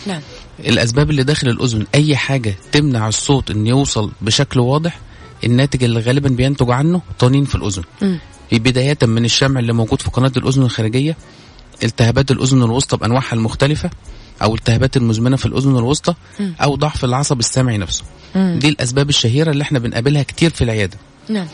نعم 0.06 0.20
الأسباب 0.60 1.10
اللي 1.10 1.22
داخل 1.24 1.48
الأذن 1.48 1.86
أي 1.94 2.16
حاجة 2.16 2.54
تمنع 2.72 3.08
الصوت 3.08 3.50
إن 3.50 3.66
يوصل 3.66 4.10
بشكل 4.20 4.60
واضح 4.60 5.00
الناتج 5.44 5.84
اللي 5.84 6.00
غالبا 6.00 6.28
بينتج 6.28 6.70
عنه 6.70 7.02
طنين 7.18 7.44
في 7.44 7.54
الأذن 7.54 7.82
مم. 8.02 8.18
بداية 8.52 8.98
من 9.02 9.24
الشمع 9.24 9.60
اللي 9.60 9.72
موجود 9.72 10.02
في 10.02 10.10
قناة 10.10 10.32
الأذن 10.36 10.62
الخارجية 10.62 11.16
التهابات 11.84 12.30
الأذن 12.30 12.62
الوسطى 12.62 12.96
بأنواعها 12.96 13.32
المختلفة 13.32 13.90
أو 14.42 14.54
التهابات 14.54 14.96
المزمنة 14.96 15.36
في 15.36 15.46
الأذن 15.46 15.76
الوسطى 15.76 16.14
مم. 16.40 16.54
أو 16.62 16.76
ضعف 16.76 17.04
العصب 17.04 17.38
السمعي 17.38 17.78
نفسه 17.78 18.04
مم. 18.34 18.58
دي 18.58 18.68
الأسباب 18.68 19.08
الشهيرة 19.08 19.50
اللي 19.50 19.62
إحنا 19.62 19.78
بنقابلها 19.78 20.22
كتير 20.22 20.50
في 20.50 20.64
العيادة 20.64 20.96
نعم 21.28 21.46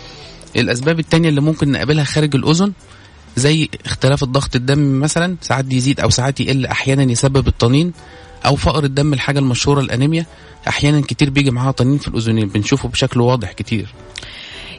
الأسباب 0.57 0.99
التانية 0.99 1.29
اللي 1.29 1.41
ممكن 1.41 1.73
نقابلها 1.73 2.05
خارج 2.05 2.35
الأذن 2.37 2.73
زي 3.37 3.69
اختلاف 3.87 4.23
الضغط 4.23 4.57
الدم 4.57 5.01
مثلا 5.01 5.37
ساعات 5.41 5.73
يزيد 5.73 6.01
أو 6.01 6.11
ساعات 6.11 6.41
يقل 6.41 6.67
أحيانا 6.67 7.03
يسبب 7.03 7.49
الطنين 7.49 7.93
أو 8.47 8.57
فقر 8.57 8.85
الدم 8.85 9.13
الحاجة 9.13 9.39
المشهورة 9.39 9.81
الأنيميا. 9.81 10.27
أحيانا 10.69 11.01
كتير 11.01 11.31
بيجي 11.31 11.51
معاها 11.51 11.71
طنين 11.71 11.99
في 11.99 12.09
الأذنين 12.09 12.49
بنشوفه 12.49 12.89
بشكل 12.89 13.21
واضح 13.21 13.53
كتير. 13.53 13.89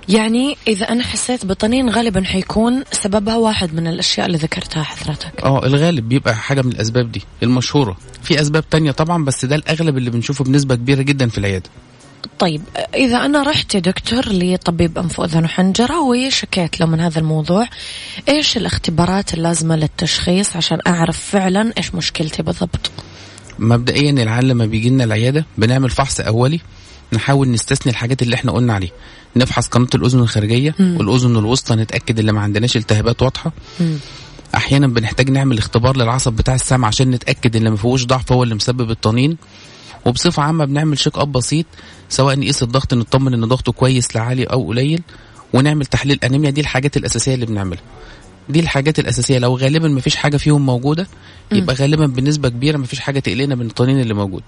يعني 0.09 0.57
إذا 0.67 0.85
أنا 0.85 1.03
حسيت 1.03 1.45
بطنين 1.45 1.89
غالبا 1.89 2.23
حيكون 2.23 2.83
سببها 2.91 3.37
واحد 3.37 3.73
من 3.73 3.87
الأشياء 3.87 4.25
اللي 4.27 4.37
ذكرتها 4.37 4.83
حضرتك. 4.83 5.43
آه 5.43 5.65
الغالب 5.65 6.09
بيبقى 6.09 6.35
حاجة 6.35 6.61
من 6.61 6.71
الأسباب 6.71 7.11
دي 7.11 7.21
المشهورة. 7.43 7.97
في 8.23 8.41
أسباب 8.41 8.69
تانية 8.69 8.91
طبعا 8.91 9.25
بس 9.25 9.45
ده 9.45 9.55
الأغلب 9.55 9.97
اللي 9.97 10.09
بنشوفه 10.09 10.43
بنسبة 10.43 10.75
كبيرة 10.75 11.01
جدا 11.01 11.27
في 11.29 11.37
العيادة. 11.37 11.69
طيب 12.39 12.61
إذا 12.95 13.25
أنا 13.25 13.43
رحت 13.43 13.75
يا 13.75 13.79
دكتور 13.79 14.25
لطبيب 14.29 14.97
أنف 14.97 15.19
وأذن 15.19 15.43
وحنجرة 15.43 16.01
وشكيت 16.01 16.79
له 16.79 16.85
من 16.85 16.99
هذا 16.99 17.19
الموضوع 17.19 17.67
إيش 18.29 18.57
الاختبارات 18.57 19.33
اللازمة 19.33 19.75
للتشخيص 19.75 20.55
عشان 20.55 20.79
أعرف 20.87 21.19
فعلا 21.19 21.73
إيش 21.77 21.95
مشكلتي 21.95 22.43
بالضبط 22.43 22.91
مبدئيا 23.59 24.11
العيان 24.11 24.43
لما 24.43 24.65
بيجي 24.65 24.89
لنا 24.89 25.03
العيادة 25.03 25.45
بنعمل 25.57 25.89
فحص 25.89 26.19
أولي 26.19 26.59
نحاول 27.13 27.51
نستثني 27.51 27.91
الحاجات 27.91 28.21
اللي 28.21 28.35
إحنا 28.35 28.51
قلنا 28.51 28.73
عليها 28.73 28.91
نفحص 29.35 29.67
قناة 29.67 29.87
الأذن 29.95 30.19
الخارجية 30.19 30.75
مم. 30.79 30.97
والاذن 30.97 31.37
الوسطى 31.37 31.75
نتأكد 31.75 32.19
إن 32.19 32.29
ما 32.29 32.41
عندناش 32.41 32.77
التهابات 32.77 33.21
واضحة 33.21 33.51
مم. 33.79 33.97
أحيانا 34.55 34.87
بنحتاج 34.87 35.29
نعمل 35.29 35.57
اختبار 35.57 35.97
للعصب 35.97 36.33
بتاع 36.33 36.55
السمع 36.55 36.87
عشان 36.87 37.11
نتأكد 37.11 37.55
إن 37.55 37.69
ما 37.69 37.75
فيهوش 37.75 38.05
ضعف 38.05 38.31
هو 38.31 38.43
اللي 38.43 38.55
مسبب 38.55 38.91
الطنين 38.91 39.37
وبصفة 40.07 40.43
عامة 40.43 40.65
بنعمل 40.65 40.99
شيك 40.99 41.17
اب 41.17 41.31
بسيط 41.31 41.65
سواء 42.09 42.39
نقيس 42.39 42.63
الضغط 42.63 42.93
نطمن 42.93 43.33
إن 43.33 43.45
ضغطه 43.45 43.71
كويس 43.71 44.15
لعالي 44.15 44.43
أو 44.43 44.67
قليل 44.67 45.01
ونعمل 45.53 45.85
تحليل 45.85 46.19
أنيميا. 46.23 46.49
دي 46.49 46.61
الحاجات 46.61 46.97
الأساسية 46.97 47.33
اللي 47.33 47.45
بنعملها. 47.45 47.81
دي 48.49 48.59
الحاجات 48.59 48.99
الأساسية. 48.99 49.39
لو 49.39 49.57
غالبا 49.57 49.87
ما 49.87 50.01
فيش 50.01 50.15
حاجة 50.15 50.37
فيهم 50.37 50.65
موجودة 50.65 51.07
يبقى 51.51 51.75
غالبا 51.75 52.05
بنسبة 52.05 52.49
كبيرة 52.49 52.77
ما 52.77 52.85
فيش 52.85 52.99
حاجة 52.99 53.19
تقلقنا 53.19 53.55
من 53.55 53.65
الطنين 53.65 53.99
اللي 53.99 54.13
موجود 54.13 54.43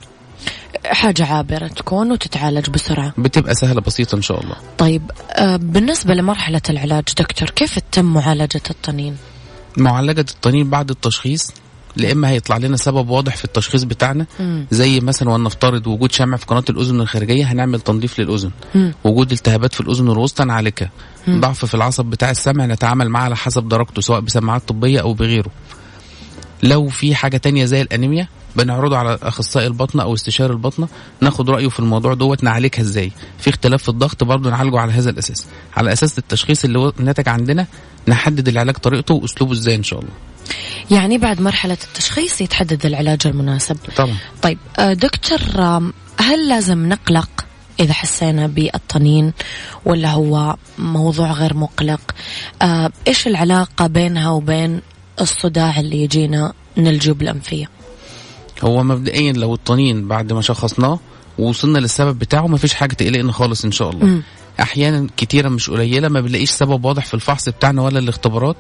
حاجة 0.86 1.26
عابرة 1.26 1.68
تكون 1.68 2.12
وتتعالج 2.12 2.70
بسرعة. 2.70 3.14
بتبقى 3.18 3.56
سهلة 3.56 3.82
بسيطة 3.82 4.16
إن 4.16 4.22
شاء 4.22 4.44
الله. 4.44 4.56
طيب 4.78 5.12
آه، 5.32 5.56
بالنسبة 5.56 6.14
لمرحلة 6.14 6.62
العلاج 6.70 7.04
دكتور 7.18 7.50
كيف 7.50 7.80
تتم 7.80 8.06
معالجة 8.06 8.62
الطنين؟ 8.70 9.18
معالجة 9.78 10.26
الطنين 10.32 10.70
بعد 10.70 10.90
التشخيص 10.90 11.52
لا 12.00 12.12
إما 12.12 12.30
هيطلع 12.30 12.58
لنا 12.58 12.78
سبب 12.78 13.10
واضح 13.10 13.36
في 13.36 13.46
التشخيص 13.46 13.84
بتاعنا 13.84 14.26
مم. 14.40 14.68
زي 14.72 15.00
مثلا 15.00 15.30
ولنفترض 15.30 15.88
وجود 15.88 16.12
شمع 16.12 16.38
في 16.38 16.46
قناة 16.46 16.64
الأذن 16.70 17.02
الخارجية 17.02 17.46
هنعمل 17.52 17.80
تنظيف 17.82 18.20
للأذن 18.20 18.52
مم. 18.76 18.94
وجود 19.04 19.32
التهابات 19.32 19.74
في 19.74 19.82
الأذن 19.82 20.12
الوسطى 20.12 20.44
نعالجها. 20.46 20.92
ضعف 21.30 21.66
في 21.66 21.74
العصب 21.76 22.06
بتاع 22.06 22.32
السمع 22.32 22.66
نتعامل 22.66 23.10
معاه 23.10 23.24
على 23.24 23.36
حسب 23.36 23.68
درجته 23.70 24.02
سواء 24.02 24.20
بسماعات 24.20 24.62
طبية 24.68 25.00
أو 25.02 25.14
بغيره 25.14 25.52
لو 26.64 26.88
في 26.90 27.16
حاجة 27.16 27.38
تانية 27.38 27.66
زي 27.66 27.82
الأنيميا 27.82 28.28
بنعرضه 28.56 28.98
على 28.98 29.20
أخصائي 29.24 29.68
البطنة 29.68 30.04
أو 30.04 30.14
استشاري 30.14 30.54
البطنة 30.54 30.88
ناخد 31.22 31.50
رأيه 31.50 31.70
في 31.70 31.80
الموضوع 31.80 32.14
دوت 32.14 32.44
نعالجها 32.44 32.82
إزاي 32.82 33.12
في 33.40 33.50
اختلاف 33.50 33.84
في 33.84 33.90
الضغط 33.90 34.24
برضه 34.24 34.50
نعالجه 34.50 34.80
على 34.80 34.92
هذا 34.94 35.10
الأساس 35.10 35.48
على 35.78 35.94
أساس 35.94 36.18
التشخيص 36.18 36.64
اللي 36.66 36.92
نتج 37.00 37.30
عندنا 37.30 37.68
نحدد 38.08 38.48
العلاج 38.48 38.76
طريقته 38.76 39.14
وأسلوبه 39.14 39.54
إزاي 39.54 39.76
إن 39.76 39.84
شاء 39.84 40.00
الله 40.00 40.12
يعني 40.92 41.18
بعد 41.18 41.42
مرحلة 41.42 41.78
التشخيص 41.84 42.42
يتحدد 42.42 42.86
العلاج 42.86 43.28
المناسب. 43.28 43.78
طبعا. 43.96 44.16
طيب 44.42 44.58
آه، 44.80 44.94
دكتور 44.94 45.40
هل 46.20 46.50
لازم 46.50 46.90
نقلق 46.90 47.30
إذا 47.80 47.94
حسينا 47.94 48.48
بالطنين 48.48 49.34
ولا 49.86 50.12
هو 50.12 50.56
موضوع 50.78 51.32
غير 51.32 51.58
مقلق؟ 51.58 52.02
آه، 52.62 52.92
إيش 53.08 53.28
العلاقة 53.28 53.88
بينها 53.88 54.30
وبين 54.30 54.82
الصداع 55.22 55.80
اللي 55.80 56.04
يجينا 56.04 56.54
من 56.78 56.88
الجيوب 56.88 57.22
الأنفية؟ 57.22 57.70
هو 58.64 58.84
مبدئيا 58.84 59.34
لو 59.34 59.54
الطنين 59.54 60.08
بعد 60.08 60.34
ما 60.34 60.42
شخصناه 60.42 61.00
ووصلنا 61.38 61.80
للسبب 61.80 62.20
بتاعه 62.20 62.48
ما 62.48 62.58
فيش 62.58 62.74
حاجة 62.74 62.94
تقلقنا 62.94 63.32
خالص 63.32 63.66
إن 63.66 63.72
شاء 63.72 63.90
الله. 63.90 64.06
مم. 64.06 64.24
أحيانا 64.60 65.08
كتيره 65.18 65.50
مش 65.50 65.70
قليلة 65.70 66.08
ما 66.08 66.22
بنلاقيش 66.22 66.50
سبب 66.50 66.86
واضح 66.86 67.06
في 67.06 67.14
الفحص 67.14 67.50
بتاعنا 67.50 67.82
ولا 67.82 68.00
الاختبارات. 68.00 68.58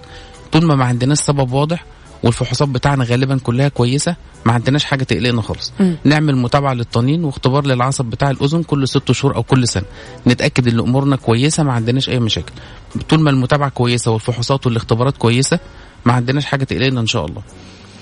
طول 0.51 0.65
ما 0.65 0.75
ما 0.75 0.86
عندناش 0.86 1.18
سبب 1.18 1.51
واضح 1.51 1.86
والفحوصات 2.24 2.70
بتاعنا 2.70 3.03
غالبا 3.03 3.38
كلها 3.38 3.68
كويسة 3.68 4.15
ما 4.46 4.53
عندناش 4.53 4.86
حاجة 4.86 5.03
تقلقنا 5.03 5.41
خالص. 5.41 5.74
نعمل 6.03 6.36
متابعة 6.36 6.74
للطنين 6.74 7.24
واختبار 7.24 7.65
للعصب 7.65 8.06
بتاع 8.06 8.29
الأذن 8.29 8.63
كل 8.63 8.88
ست 8.88 9.12
شهور 9.12 9.36
أو 9.36 9.44
كل 9.44 9.68
سنة. 9.68 9.84
نتأكد 10.27 10.68
إن 10.68 10.79
أمورنا 10.79 11.15
كويسة 11.15 11.63
ما 11.63 11.74
عندناش 11.74 12.10
أي 12.10 12.20
مشاكل. 12.20 12.51
طول 13.10 13.20
ما 13.20 13.29
المتابعة 13.29 13.70
كويسة 13.70 14.12
والفحوصات 14.12 14.65
والاختبارات 14.65 15.18
كويسة 15.18 15.60
ما 16.06 16.13
عندناش 16.13 16.46
حاجة 16.46 16.63
تقلقنا 16.63 17.01
إن 17.01 17.08
شاء 17.08 17.25
الله. 17.25 17.41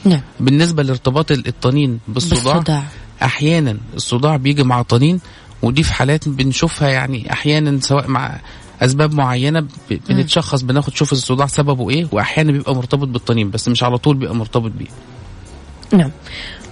نعم. 0.06 0.22
بالنسبة 0.40 0.84
لارتباط 0.84 1.32
الطنين 1.32 2.00
بالصداع, 2.08 2.54
بالصداع. 2.54 2.84
أحيانا 3.24 3.78
الصداع 3.96 4.38
بيجي 4.38 4.64
مع 4.64 4.82
طنين 4.82 5.20
ودي 5.62 5.84
في 5.84 5.94
حالات 5.94 6.30
بنشوفها 6.30 6.90
يعني 6.90 7.34
أحيانا 7.34 7.80
سواء 7.80 8.08
مع 8.08 8.40
أسباب 8.82 9.14
معينة 9.14 9.68
بنتشخص 10.10 10.62
بناخد 10.62 10.96
شوف 10.96 11.12
الصداع 11.12 11.48
سببه 11.48 11.90
إيه 11.90 12.08
وأحيانا 12.12 12.52
بيبقى 12.52 12.76
مرتبط 12.76 13.08
بالطنين 13.08 13.50
بس 13.50 13.68
مش 13.68 13.84
على 13.84 13.98
طول 13.98 14.18
بيبقى 14.18 14.36
مرتبط 14.36 14.72
بيه. 14.72 14.88
نعم. 15.94 16.12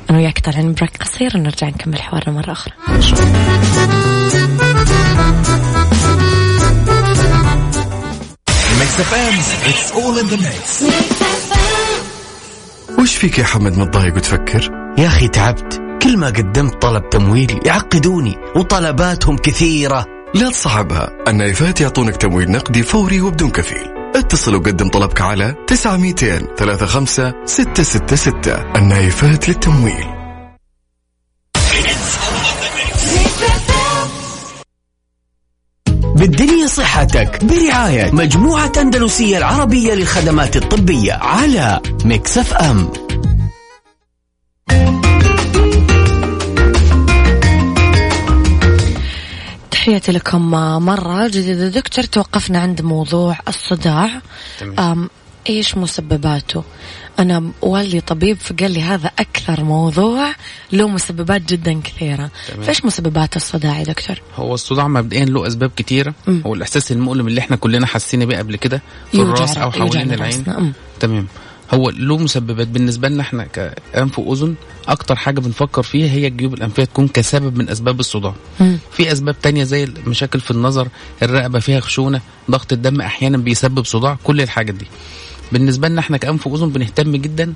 أنا 0.10 0.18
وياك 0.18 0.40
طالعين 0.40 0.74
بريك 0.74 0.98
قصير 0.98 1.32
ونرجع 1.36 1.68
نكمل 1.68 2.02
حوارنا 2.02 2.32
the 10.26 10.38
mix 10.38 10.84
وش 13.00 13.16
فيك 13.16 13.40
يا 13.40 13.44
حمد 13.44 13.78
متضايق 13.78 14.16
وتفكر؟ 14.16 14.70
يا 14.98 15.08
أخي 15.08 15.28
تعبت. 15.28 15.82
كل 16.04 16.18
ما 16.18 16.28
قدمت 16.28 16.82
طلب 16.82 17.10
تمويل 17.10 17.60
يعقدوني 17.66 18.36
وطلباتهم 18.56 19.38
كثيرة. 19.38 20.15
لا 20.36 20.50
تصعبها. 20.50 21.10
النايفات 21.28 21.82
يعطونك 21.82 22.18
تمويل 22.18 22.52
نقدي 22.52 22.84
فوري 22.84 23.22
وبدون 23.22 23.50
كفيل. 23.50 23.88
اتصل 24.16 24.56
وقدم 24.56 24.90
طلبك 24.90 25.22
على 25.22 25.56
900 25.68 26.16
35 26.58 27.48
666 27.48 28.76
النايفات 28.76 29.50
للتمويل. 29.50 30.06
بالدنيا 36.16 36.68
صحتك 36.68 37.44
برعاية 37.44 38.12
مجموعة 38.12 38.72
أندلسية 38.78 39.38
العربية 39.38 39.94
للخدمات 39.94 40.56
الطبية 40.56 41.14
على 41.14 41.80
ميكس 42.06 42.38
أف 42.38 42.54
تحياتي 49.86 50.12
لكم 50.12 50.52
مرة 50.86 51.28
جديدة 51.28 51.68
دكتور 51.68 52.04
توقفنا 52.04 52.60
عند 52.60 52.82
موضوع 52.82 53.38
الصداع 53.48 54.22
تمام. 54.60 54.80
أم 54.80 55.10
إيش 55.50 55.78
مسبباته 55.78 56.64
أنا 57.20 57.52
والدي 57.62 58.02
طبيب 58.02 58.38
فقال 58.38 58.72
لي 58.72 58.82
هذا 58.82 59.12
أكثر 59.20 59.64
موضوع 59.64 60.34
له 60.72 60.88
مسببات 60.88 61.42
جدا 61.42 61.82
كثيرة 61.84 62.32
تمام. 62.48 62.64
فإيش 62.64 62.86
مسببات 62.86 63.36
الصداع 63.36 63.80
يا 63.80 63.84
دكتور 63.84 64.22
هو 64.36 64.54
الصداع 64.54 64.88
مبدئيا 64.88 65.26
له 65.26 65.48
أسباب 65.48 65.72
كتيره 65.76 66.14
مم. 66.28 66.42
هو 66.46 66.54
الإحساس 66.54 66.92
المؤلم 66.92 67.28
اللي 67.28 67.40
إحنا 67.40 67.56
كلنا 67.56 67.86
حاسين 67.86 68.26
بيه 68.26 68.38
قبل 68.38 68.56
كده 68.56 68.82
في 69.12 69.22
الرأس 69.22 69.58
أو 69.58 69.72
حوالين 69.72 70.14
العين. 70.14 70.50
أم. 70.50 70.74
تمام 71.00 71.28
هو 71.74 71.90
له 71.90 72.18
مسببات. 72.18 72.68
بالنسبة 72.68 73.08
لنا 73.10 73.22
إحنا 73.22 73.44
كأنف 73.44 74.20
وأذن 74.20 74.56
أكتر 74.88 75.16
حاجة 75.16 75.40
بنفكر 75.40 75.84
فيها 75.84 76.12
هي 76.12 76.28
الجيوب 76.28 76.54
الأنفية 76.54 76.84
تكون 76.84 77.08
كسبب 77.08 77.58
من 77.58 77.70
أسباب 77.70 78.00
الصداع. 78.00 78.34
في 78.92 79.12
أسباب 79.12 79.36
تانية 79.42 79.64
زي 79.64 79.84
المشاكل 79.84 80.40
في 80.40 80.52
النظر 80.52 80.88
الرقبة 81.24 81.60
فيها 81.60 81.80
خشونة 81.80 82.22
ضغط 82.52 82.74
الدم 82.74 83.02
أحيانا 83.02 83.38
بيسبب 83.38 83.86
صداع 83.86 84.18
كل 84.24 84.42
الحاجات 84.42 84.76
دي. 84.76 84.86
بالنسبة 85.52 85.88
لنا 85.88 86.00
إحنا 86.00 86.18
كأنف 86.18 86.48
وأذن 86.48 86.70
بنهتم 86.70 87.16
جدا 87.16 87.54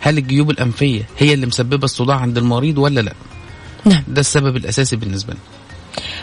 هل 0.00 0.18
الجيوب 0.18 0.50
الأنفية 0.50 1.02
هي 1.18 1.34
اللي 1.34 1.46
مسببة 1.46 1.84
الصداع 1.84 2.16
عند 2.16 2.38
المريض 2.38 2.78
ولا 2.78 3.00
لا؟ 3.00 3.12
نعم. 3.84 4.02
ده 4.08 4.20
السبب 4.20 4.56
الأساسي 4.56 4.96
بالنسبة 4.96 5.32
لنا. 5.32 5.42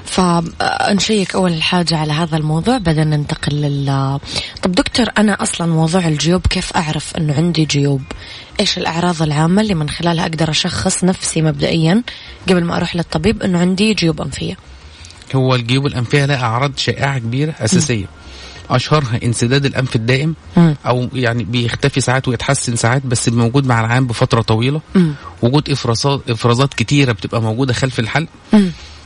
فنشيك 0.05 1.35
أول 1.35 1.63
حاجة 1.63 1.97
على 1.97 2.13
هذا 2.13 2.37
الموضوع 2.37 2.77
بعدين 2.77 3.07
ننتقل 3.09 3.55
لل 3.55 4.19
طب 4.61 4.71
دكتور 4.71 5.05
أنا 5.17 5.43
أصلا 5.43 5.67
موضوع 5.67 6.07
الجيوب 6.07 6.41
كيف 6.47 6.73
أعرف 6.73 7.15
أنه 7.17 7.33
عندي 7.33 7.65
جيوب 7.65 8.01
إيش 8.59 8.77
الأعراض 8.77 9.21
العامة 9.21 9.61
اللي 9.61 9.73
من 9.73 9.89
خلالها 9.89 10.23
أقدر 10.23 10.49
أشخص 10.49 11.03
نفسي 11.03 11.41
مبدئيا 11.41 12.03
قبل 12.49 12.63
ما 12.63 12.77
أروح 12.77 12.95
للطبيب 12.95 13.43
أنه 13.43 13.59
عندي 13.59 13.93
جيوب 13.93 14.21
أنفية 14.21 14.57
هو 15.35 15.55
الجيوب 15.55 15.85
الأنفية 15.85 16.25
لها 16.25 16.43
أعراض 16.45 16.77
شائعة 16.77 17.19
كبيرة 17.19 17.55
أساسية 17.59 18.05
أشهرها 18.69 19.19
انسداد 19.23 19.65
الأنف 19.65 19.95
الدائم. 19.95 20.35
أو 20.85 21.09
يعني 21.13 21.43
بيختفي 21.43 22.01
ساعات 22.01 22.27
ويتحسن 22.27 22.75
ساعات 22.75 23.05
بس 23.05 23.29
موجود 23.29 23.65
مع 23.65 23.79
العام 23.79 24.07
بفترة 24.07 24.41
طويلة. 24.41 24.81
وجود 25.41 25.69
افرازات 25.69 26.21
إفرازات 26.29 26.73
كتيرة 26.73 27.11
بتبقى 27.11 27.41
موجودة 27.41 27.73
خلف 27.73 27.99
الحلق. 27.99 28.27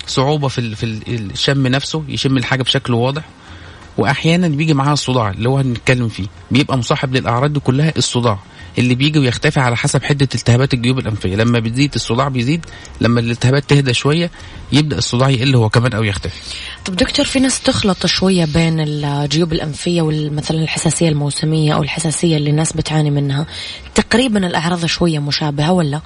صعوبة 0.07 0.47
في 0.47 0.75
في 0.75 0.83
ال- 0.83 1.31
الشم 1.31 1.67
نفسه 1.67 2.03
يشم 2.07 2.37
الحاجة 2.37 2.63
بشكل 2.63 2.93
واضح. 2.93 3.23
وأحيانا 3.97 4.47
بيجي 4.47 4.73
معاها 4.73 4.93
الصداع 4.93 5.29
اللي 5.31 5.49
هو 5.49 5.57
هنتكلم 5.57 6.07
فيه. 6.09 6.25
بيبقى 6.51 6.77
مصاحب 6.77 7.13
للأعراض 7.15 7.53
دي 7.53 7.59
كلها 7.59 7.93
الصداع. 7.97 8.39
اللي 8.77 8.95
بيجي 8.95 9.19
ويختفي 9.19 9.59
على 9.59 9.77
حسب 9.77 10.03
حدة 10.03 10.27
التهابات 10.35 10.73
الجيوب 10.73 10.99
الأنفية. 10.99 11.35
لما 11.35 11.59
بتزيد 11.59 11.93
الصداع 11.95 12.27
بيزيد 12.27 12.65
لما 13.01 13.19
الالتهابات 13.19 13.63
تهدى 13.69 13.93
شوية 13.93 14.31
يبدأ 14.71 14.97
الصداع 14.97 15.29
يقل 15.29 15.55
هو 15.55 15.69
كمان 15.69 15.93
أو 15.93 16.03
يختفي. 16.03 16.35
طب 16.85 16.95
دكتور 16.95 17.25
في 17.25 17.39
ناس 17.39 17.59
تخلط 17.61 18.05
شوية 18.05 18.45
بين 18.45 18.79
الجيوب 18.79 19.53
الأنفية 19.53 20.01
ومثلا 20.01 20.63
الحساسية 20.63 21.09
الموسمية 21.09 21.73
أو 21.75 21.83
الحساسية 21.83 22.37
اللي 22.37 22.49
الناس 22.49 22.73
بتعاني 22.73 23.11
منها. 23.11 23.45
تقريبا 23.95 24.47
الأعراض 24.47 24.85
شوية 24.85 25.19
مشابهة 25.19 25.71
ولا؟ 25.71 26.01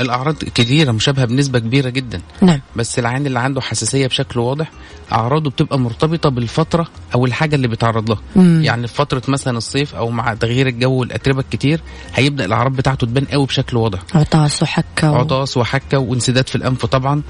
الأعراض 0.00 0.34
كتيرة 0.34 0.92
مشابهة 0.92 1.24
بنسبة 1.24 1.58
كبيرة 1.58 1.88
جدا. 1.88 2.20
نعم. 2.40 2.60
بس 2.76 2.98
العيان 2.98 3.26
اللي 3.26 3.38
عنده 3.38 3.60
حساسية 3.60 4.06
بشكل 4.06 4.40
واضح 4.40 4.70
أعراضه 5.12 5.50
بتبقى 5.50 5.78
مرتبطة 5.78 6.28
بالفترة 6.28 6.86
أو 7.14 7.26
الحاجة 7.26 7.56
اللي 7.56 7.68
بيتعرض 7.68 8.10
لها. 8.10 8.20
مم. 8.36 8.62
يعني 8.64 8.86
في 8.86 8.94
فترة 8.94 9.22
مثلا 9.28 9.58
الصيف 9.58 9.94
أو 9.94 10.10
مع 10.10 10.34
تغيير 10.34 10.66
الجو 10.66 10.92
والاتربه 10.92 11.40
الكتير 11.40 11.80
هيبدأ 12.14 12.44
الأعراض 12.44 12.72
بتاعته 12.72 13.06
تبان 13.06 13.24
قوي 13.24 13.46
بشكل 13.46 13.76
واضح. 13.76 13.98
عطاس 14.14 14.62
وحكة 14.62 15.12
و... 15.12 15.14
عطاس 15.14 15.56
وحكه 15.56 15.98
وانسداد 15.98 16.48
في 16.48 16.54
الأنف 16.56 16.86
طبعا. 16.86 17.22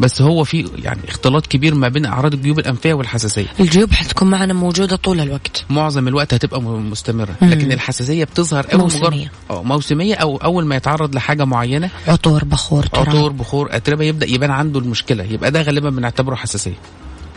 بس 0.00 0.22
هو 0.22 0.44
في 0.44 0.68
يعني 0.78 1.00
اختلاط 1.08 1.46
كبير 1.46 1.74
ما 1.74 1.88
بين 1.88 2.06
أعراض 2.06 2.34
الجيوب 2.34 2.58
الأنفية 2.58 2.94
والحساسية. 2.94 3.46
الجيوب 3.60 3.92
حتكون 3.92 4.30
معنا 4.30 4.52
موجودة 4.52 4.96
طول 4.96 5.20
الوقت. 5.20 5.64
معظم 5.70 6.08
الوقت 6.08 6.34
هتبقى 6.34 6.62
مستمرة. 6.62 7.34
مم. 7.42 7.50
لكن 7.50 7.72
الحساسية 7.72 8.24
بتظهر 8.24 8.66
أول 8.72 8.82
موسمية. 8.82 9.08
مجرد 9.08 9.28
آه 9.50 9.62
موسمية 9.62 10.14
أو 10.14 10.36
أول 10.36 10.66
ما 10.66 10.76
يتعرض 10.76 11.14
لحاجة 11.14 11.44
معينة. 11.44 11.90
عطور 12.08 12.44
بخور 12.44 12.86
تراب. 12.86 13.08
عطور 13.08 13.32
بخور 13.32 13.68
اتربه 13.76 14.04
يبدأ 14.04 14.26
يبان 14.30 14.50
عنده 14.50 14.80
المشكلة. 14.80 15.24
يبقى 15.24 15.50
ده 15.50 15.62
غالبا 15.62 15.90
بنعتبره 15.90 16.34
حساسية. 16.34 16.76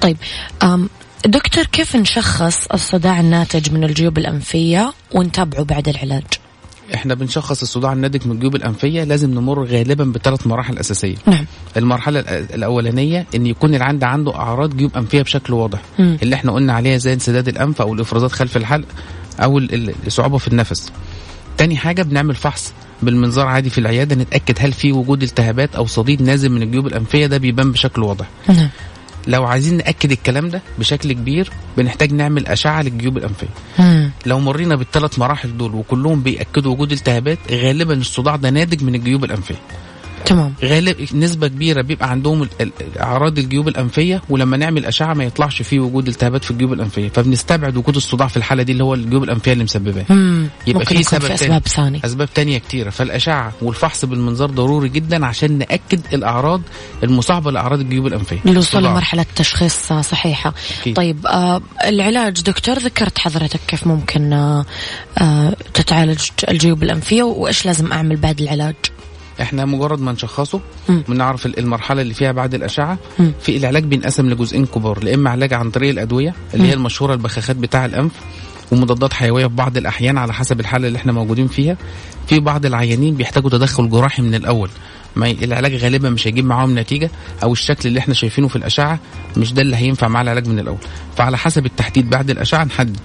طيب 0.01 0.17
أم 0.63 0.89
دكتور 1.25 1.63
كيف 1.63 1.95
نشخص 1.95 2.67
الصداع 2.73 3.19
الناتج 3.19 3.71
من 3.71 3.83
الجيوب 3.83 4.17
الأنفية 4.17 4.93
ونتابعه 5.13 5.63
بعد 5.63 5.89
العلاج؟ 5.89 6.23
إحنا 6.95 7.13
بنشخص 7.13 7.61
الصداع 7.61 7.93
الناتج 7.93 8.27
من 8.27 8.31
الجيوب 8.31 8.55
الأنفية 8.55 9.03
لازم 9.03 9.31
نمر 9.31 9.63
غالبا 9.65 10.03
بثلاث 10.03 10.47
مراحل 10.47 10.77
أساسية. 10.77 11.15
نعم. 11.27 11.45
المرحلة 11.77 12.19
الأولانية 12.19 13.25
إن 13.35 13.45
يكون 13.45 13.75
العند 13.75 14.03
عنده 14.03 14.35
أعراض 14.35 14.77
جيوب 14.77 14.91
أنفية 14.97 15.21
بشكل 15.21 15.53
واضح. 15.53 15.81
مم. 15.99 16.17
اللي 16.23 16.35
إحنا 16.35 16.51
قلنا 16.51 16.73
عليها 16.73 16.97
زي 16.97 17.13
انسداد 17.13 17.47
الأنف 17.47 17.81
أو 17.81 17.93
الإفرازات 17.93 18.31
خلف 18.31 18.57
الحلق 18.57 18.85
أو 19.39 19.57
ال- 19.57 19.73
ال- 19.73 19.95
الصعوبه 20.07 20.37
في 20.37 20.47
النفس. 20.47 20.91
تاني 21.57 21.77
حاجة 21.77 22.03
بنعمل 22.03 22.35
فحص 22.35 22.73
بالمنظار 23.01 23.47
عادي 23.47 23.69
في 23.69 23.77
العيادة 23.77 24.15
نتأكد 24.15 24.55
هل 24.59 24.73
في 24.73 24.91
وجود 24.91 25.23
التهابات 25.23 25.75
أو 25.75 25.85
صديد 25.85 26.21
نازل 26.21 26.49
من 26.49 26.61
الجيوب 26.61 26.87
الأنفية 26.87 27.25
ده 27.25 27.37
بيبان 27.37 27.71
بشكل 27.71 28.03
واضح. 28.03 28.25
نعم. 28.49 28.69
لو 29.27 29.45
عايزين 29.45 29.77
نأكد 29.77 30.11
الكلام 30.11 30.49
ده 30.49 30.61
بشكل 30.79 31.13
كبير 31.13 31.49
بنحتاج 31.77 32.13
نعمل 32.13 32.47
أشعة 32.47 32.81
للجيوب 32.81 33.17
الأنفية 33.17 33.47
مم. 33.79 34.11
لو 34.25 34.39
مرينا 34.39 34.75
بالثلاث 34.75 35.19
مراحل 35.19 35.57
دول 35.57 35.75
وكلهم 35.75 36.21
بيأكدوا 36.21 36.71
وجود 36.71 36.91
التهابات 36.91 37.37
غالبا 37.51 37.93
الصداع 37.93 38.35
ده 38.35 38.49
ناتج 38.49 38.83
من 38.83 38.95
الجيوب 38.95 39.23
الأنفية 39.23 39.55
تمام 40.25 40.53
غالب 40.63 40.95
نسبة 41.15 41.47
كبيرة 41.47 41.81
بيبقى 41.81 42.09
عندهم 42.09 42.47
أعراض 42.99 43.37
الجيوب 43.39 43.67
الأنفية 43.67 44.21
ولما 44.29 44.57
نعمل 44.57 44.85
أشعة 44.85 45.13
ما 45.13 45.23
يطلعش 45.23 45.61
فيه 45.61 45.79
وجود 45.79 46.07
التهابات 46.07 46.43
في 46.43 46.51
الجيوب 46.51 46.73
الأنفية 46.73 47.09
فبنستبعد 47.09 47.77
وجود 47.77 47.95
الصداع 47.95 48.27
في 48.27 48.37
الحالة 48.37 48.63
دي 48.63 48.71
اللي 48.71 48.83
هو 48.83 48.93
الجيوب 48.93 49.23
الأنفية 49.23 49.53
اللي 49.53 49.63
مسبباه. 49.63 50.01
يبقى 50.11 50.49
ممكن 50.67 50.85
في 50.85 50.93
يكون 50.93 51.03
سبب 51.03 51.25
في. 51.25 51.33
أسباب 51.33 51.67
ثانية 51.67 51.99
أسباب 52.05 52.33
تانية 52.33 52.57
كتيرة 52.57 52.89
فالأشعة 52.89 53.53
والفحص 53.61 54.05
بالمنظار 54.05 54.49
ضروري 54.49 54.89
جدا 54.89 55.25
عشان 55.25 55.57
نأكد 55.57 56.01
الأعراض 56.13 56.61
المصاحبة 57.03 57.51
لأعراض 57.51 57.79
الجيوب 57.79 58.07
الأنفية 58.07 58.39
للوصول 58.45 58.81
صداع. 58.81 58.91
لمرحلة 58.91 59.25
تشخيص 59.35 59.93
صحيحة 59.93 60.53
أكيد. 60.81 60.95
طيب 60.95 61.25
آه 61.27 61.61
العلاج 61.85 62.41
دكتور 62.41 62.79
ذكرت 62.79 63.17
حضرتك 63.17 63.59
كيف 63.67 63.87
ممكن 63.87 64.33
آه 64.33 64.65
آه 65.21 65.55
تتعالج 65.73 66.19
الجيوب 66.49 66.83
الأنفية 66.83 67.23
وإيش 67.23 67.65
لازم 67.65 67.91
أعمل 67.91 68.15
بعد 68.15 68.41
العلاج 68.41 68.75
إحنا 69.41 69.65
مجرد 69.65 69.99
ما 70.01 70.11
نشخصه. 70.11 70.59
بنعرف 70.89 71.45
ال- 71.45 71.59
المرحلة 71.59 72.01
اللي 72.01 72.13
فيها 72.13 72.31
بعد 72.31 72.53
الأشعة. 72.53 72.97
في 73.41 73.57
العلاج 73.57 73.83
بينقسم 73.83 74.29
لجزئين 74.29 74.65
كبار 74.65 75.03
لا 75.03 75.13
إما 75.13 75.29
علاج 75.29 75.53
عن 75.53 75.71
طريق 75.71 75.89
الأدوية 75.89 76.33
اللي 76.53 76.67
هي 76.67 76.73
المشهورة 76.73 77.13
البخاخات 77.13 77.55
بتاع 77.55 77.85
الأنف 77.85 78.11
ومضادات 78.71 79.13
حيوية 79.13 79.47
في 79.47 79.53
بعض 79.53 79.77
الأحيان 79.77 80.17
على 80.17 80.33
حسب 80.33 80.59
الحالة 80.59 80.87
اللي 80.87 80.97
إحنا 80.97 81.11
موجودين 81.11 81.47
فيها. 81.47 81.77
في 82.27 82.39
بعض 82.39 82.65
العيانين 82.65 83.15
بيحتاجوا 83.15 83.49
تدخل 83.49 83.89
جراحي 83.89 84.21
من 84.21 84.35
الأول. 84.35 84.69
ما 85.15 85.31
العلاج 85.31 85.75
غالبا 85.75 86.09
مش 86.09 86.27
هيجيب 86.27 86.45
معاهم 86.45 86.79
نتيجة 86.79 87.09
أو 87.43 87.53
الشكل 87.53 87.89
اللي 87.89 87.99
إحنا 87.99 88.13
شايفينه 88.13 88.47
في 88.47 88.55
الأشعة 88.55 88.99
مش 89.37 89.53
ده 89.53 89.61
اللي 89.61 89.75
هينفع 89.75 90.07
مع 90.07 90.21
العلاج 90.21 90.47
من 90.47 90.59
الأول. 90.59 90.77
فعلى 91.17 91.37
حسب 91.37 91.65
التحديد 91.65 92.09
بعد 92.09 92.29
الأشعة 92.29 92.63
نحدد. 92.63 92.97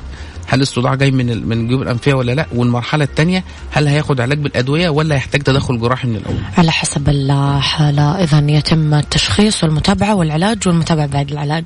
هل 0.47 0.61
الصداع 0.61 0.95
جاي 0.95 1.11
من 1.11 1.47
من 1.49 1.61
الجيوب 1.61 1.83
الأنفية 1.83 2.15
ولا 2.15 2.33
لا؟ 2.33 2.47
والمرحلة 2.55 3.05
الثانية 3.05 3.45
هل 3.71 3.89
هياخد 3.89 4.21
علاج 4.21 4.39
بالأدوية 4.39 4.89
ولا 4.89 5.15
يحتاج 5.15 5.43
تدخل 5.43 5.81
جراحي 5.81 6.09
من 6.09 6.17
الأول؟ 6.17 6.37
على 6.59 6.73
حسب 6.73 7.09
الحالة. 7.09 8.23
إذا 8.23 8.51
يتم 8.51 8.95
التشخيص 8.95 9.65
والمتابعة 9.65 10.15
والعلاج 10.15 10.69
والمتابعة 10.69 11.07
بعد 11.07 11.31
العلاج. 11.33 11.65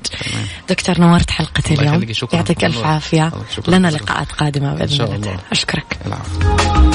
دكتور 0.69 0.99
نورت 0.99 1.31
حلقة 1.31 1.63
الله 1.71 1.81
اليوم. 1.81 1.93
يعطيك 2.33 2.65
الله، 2.65 2.99
شكراً. 3.55 3.77
لنا. 3.77 3.87
لقاءات 3.87 4.31
قادمة 4.31 4.73
بإذن 4.75 4.97
شاء 4.97 5.07
الله. 5.15 5.15
الله. 5.15 5.39
تعالى. 6.09 6.94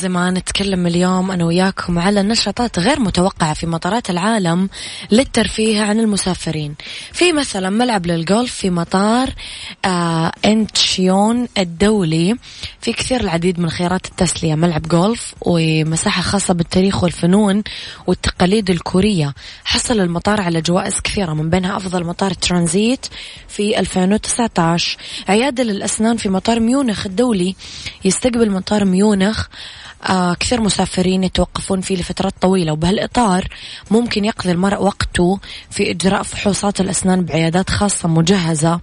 ربط 0.00 0.06
أحزمة 0.06 0.30
نتكلم 0.30 0.86
اليوم 0.86 1.30
أنا 1.30 1.44
وياكم 1.44 1.98
على 1.98 2.22
نشاطات 2.22 2.78
غير 2.78 3.00
متوقعة 3.00 3.54
في 3.54 3.66
مطارات 3.66 4.10
العالم 4.10 4.68
للترفيه 5.10 5.82
عن 5.82 6.00
المسافرين. 6.00 6.74
في 7.12 7.32
مثلا 7.32 7.70
ملعب 7.70 8.06
للجولف 8.06 8.54
في 8.54 8.70
مطار 8.70 9.34
آه 9.84 10.32
إنتشيون 10.44 11.48
الدولي. 11.58 12.36
في 12.80 12.92
كثير 12.92 13.20
العديد 13.20 13.60
من 13.60 13.70
خيارات 13.70 14.06
التسلية 14.06 14.54
ملعب 14.54 14.82
جولف 14.82 15.34
ومساحة 15.40 16.22
خاصة 16.22 16.54
بالتاريخ 16.54 17.02
والفنون 17.02 17.62
والتقاليد 18.06 18.70
الكورية. 18.70 19.34
حصل 19.64 20.00
المطار 20.00 20.40
على 20.40 20.60
جوائز 20.60 21.00
كثيرة 21.00 21.34
من 21.34 21.50
بينها 21.50 21.76
أفضل 21.76 22.04
مطار 22.04 22.32
ترانزيت 22.32 23.06
في 23.48 23.78
2019 23.78 24.98
عيادة 25.28 25.62
للأسنان 25.62 26.16
في 26.16 26.28
مطار 26.28 26.60
ميونخ 26.60 27.06
الدولي. 27.06 27.54
يستقبل 28.04 28.50
مطار 28.50 28.84
ميونخ 28.84 29.46
كثير 30.40 30.60
مسافرين 30.60 31.24
يتوقفون 31.24 31.80
فيه 31.80 31.96
لفترات 31.96 32.34
طويلة 32.40 32.72
وبهالإطار 32.72 33.48
ممكن 33.90 34.24
يقضي 34.24 34.52
المرء 34.52 34.82
وقته 34.82 35.38
في 35.70 35.90
إجراء 35.90 36.22
فحوصات 36.22 36.80
الأسنان 36.80 37.24
بعيادات 37.24 37.70
خاصة 37.70 38.08
مجهزة 38.08 38.80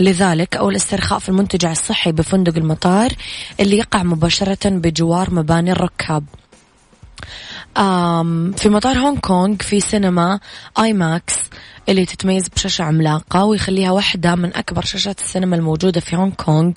لذلك 0.00 0.56
أو 0.56 0.70
الاسترخاء 0.70 1.18
في 1.18 1.28
المنتجع 1.28 1.72
الصحي 1.72 2.12
بفندق 2.12 2.56
المطار 2.56 3.12
اللي 3.60 3.78
يقع 3.78 4.02
مباشرة 4.02 4.68
بجوار 4.68 5.34
مباني 5.34 5.72
الركاب. 5.72 6.24
في 8.56 8.68
مطار 8.68 8.98
هونغ 8.98 9.18
كونغ 9.18 9.56
في 9.56 9.80
سينما 9.80 10.40
آي 10.78 10.92
ماكس 10.92 11.34
اللي 11.88 12.06
تتميز 12.06 12.48
بشاشة 12.48 12.82
عملاقة 12.82 13.44
ويخليها 13.44 13.90
واحدة 13.90 14.34
من 14.34 14.56
أكبر 14.56 14.84
شاشات 14.84 15.20
السينما 15.20 15.56
الموجودة 15.56 16.00
في 16.00 16.16
هونغ 16.16 16.32
كونغ. 16.32 16.72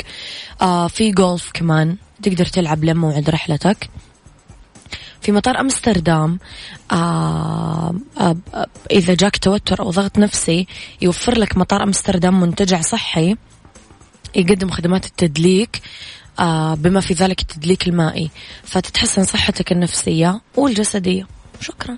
آه 0.61 0.87
في 0.87 1.11
جولف 1.11 1.51
كمان. 1.53 1.95
تقدر 2.23 2.45
تلعب 2.45 2.83
لموعد 2.83 3.29
رحلتك. 3.29 3.89
في 5.21 5.31
مطار 5.31 5.59
أمستردام 5.59 6.39
آه 6.91 7.95
آه 8.19 8.37
آه 8.53 8.67
إذا 8.91 9.13
جاك 9.13 9.37
توتر 9.37 9.79
أو 9.79 9.91
ضغط 9.91 10.19
نفسي 10.19 10.67
يوفر 11.01 11.37
لك 11.37 11.57
مطار 11.57 11.83
أمستردام 11.83 12.41
منتجع 12.41 12.81
صحي 12.81 13.35
يقدم 14.35 14.69
خدمات 14.69 15.05
التدليك 15.05 15.81
آه 16.39 16.75
بما 16.75 16.99
في 17.01 17.13
ذلك 17.13 17.41
التدليك 17.41 17.87
المائي. 17.87 18.31
فتتحسن 18.63 19.23
صحتك 19.23 19.71
النفسية 19.71 20.41
والجسدية. 20.55 21.27
شكرا. 21.61 21.97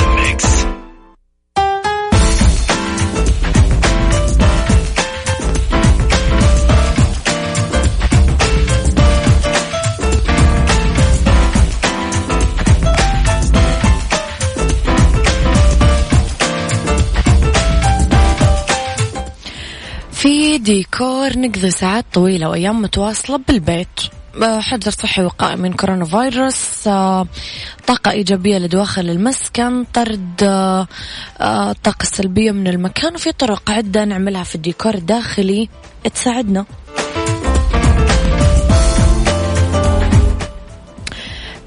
ديكور 20.61 21.39
نقضي 21.39 21.71
ساعات 21.71 22.05
طويلة 22.13 22.49
وأيام 22.49 22.81
متواصلة 22.81 23.37
بالبيت. 23.47 23.87
آه، 24.43 24.59
حجر 24.59 24.91
صحي 24.91 25.23
وقائي 25.23 25.55
من 25.55 25.73
كورونا 25.73 26.05
فيروس 26.05 26.87
آه، 26.87 27.27
طاقة 27.87 28.11
إيجابية 28.11 28.57
لدواخل 28.57 29.09
المسكن 29.09 29.83
طرد 29.83 30.43
آه، 30.43 30.87
آه، 31.39 31.71
الطاقة 31.71 32.01
السلبية 32.01 32.51
من 32.51 32.67
المكان 32.67 33.15
وفي 33.15 33.31
طرق 33.31 33.71
عدة 33.71 34.05
نعملها 34.05 34.43
في 34.43 34.55
الديكور 34.55 34.93
الداخلي. 34.93 35.69
تساعدنا. 36.13 36.65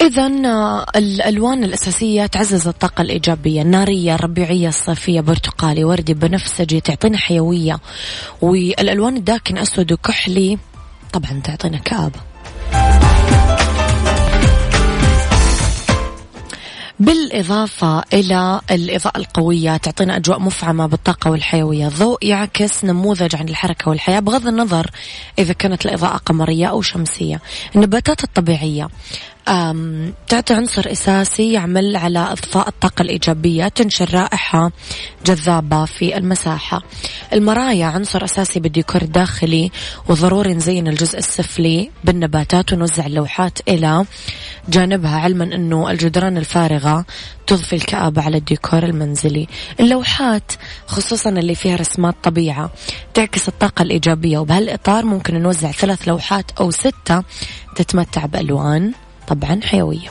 إذا 0.04 0.26
الألوان 0.96 1.64
الأساسية 1.64 2.26
تعزز 2.26 2.68
الطاقة 2.68 3.02
الإيجابية 3.02 3.62
النارية 3.62 4.14
الربيعية 4.14 4.68
الصيفية 4.68 5.20
برتقالي 5.20 5.84
وردي 5.84 6.14
بنفسجي 6.14 6.80
تعطينا 6.80 7.18
حيوية. 7.18 7.78
والألوان 8.42 9.16
الداكنة 9.16 9.62
أسود 9.62 9.92
وكحلي 9.92 10.58
طبعا 11.12 11.40
تعطينا 11.44 11.78
كآبة. 11.78 12.20
بالإضافة 17.00 18.04
إلى 18.12 18.60
الإضاءة 18.70 19.18
القوية 19.18 19.76
تعطينا 19.76 20.16
أجواء 20.16 20.38
مفعمة 20.38 20.86
بالطاقة 20.86 21.30
والحيوية. 21.30 21.88
ضوء 21.88 22.24
يعكس 22.24 22.84
نموذج 22.84 23.36
عن 23.36 23.48
الحركة 23.48 23.88
والحياة 23.88 24.20
بغض 24.20 24.46
النظر 24.46 24.90
إذا 25.38 25.52
كانت 25.52 25.86
الإضاءة 25.86 26.16
قمرية 26.16 26.66
أو 26.66 26.82
شمسية. 26.82 27.40
النباتات 27.76 28.24
الطبيعية. 28.24 28.88
تعطي 30.28 30.54
عنصر 30.54 30.92
أساسي 30.92 31.52
يعمل 31.52 31.96
على 31.96 32.18
إضفاء 32.18 32.68
الطاقة 32.68 33.02
الإيجابية 33.02 33.68
تنشر 33.68 34.14
رائحة 34.14 34.72
جذابة 35.26 35.84
في 35.84 36.16
المساحة. 36.16 36.82
المرايا 37.32 37.86
عنصر 37.86 38.24
أساسي 38.24 38.60
بالديكور 38.60 39.02
الداخلي 39.02 39.70
وضروري 40.08 40.54
نزين 40.54 40.88
الجزء 40.88 41.18
السفلي 41.18 41.90
بالنباتات 42.04 42.72
ونوزع 42.72 43.06
اللوحات 43.06 43.58
إلى 43.68 44.04
جانبها 44.68 45.20
علما 45.20 45.44
أنه 45.44 45.90
الجدران 45.90 46.38
الفارغة 46.38 47.04
تضفي 47.46 47.76
الكآبة 47.76 48.22
على 48.22 48.36
الديكور 48.36 48.82
المنزلي. 48.82 49.48
اللوحات 49.80 50.52
خصوصا 50.86 51.30
اللي 51.30 51.54
فيها 51.54 51.76
رسمات 51.76 52.14
طبيعة 52.22 52.70
تعكس 53.14 53.48
الطاقة 53.48 53.82
الإيجابية 53.82 54.38
وبهالإطار 54.38 55.04
ممكن 55.04 55.42
نوزع 55.42 55.70
ثلاث 55.70 56.08
لوحات 56.08 56.50
أو 56.60 56.70
ستة 56.70 57.22
تتمتع 57.76 58.26
بألوان. 58.26 58.92
طبعا 59.28 59.60
حيوية. 59.64 60.08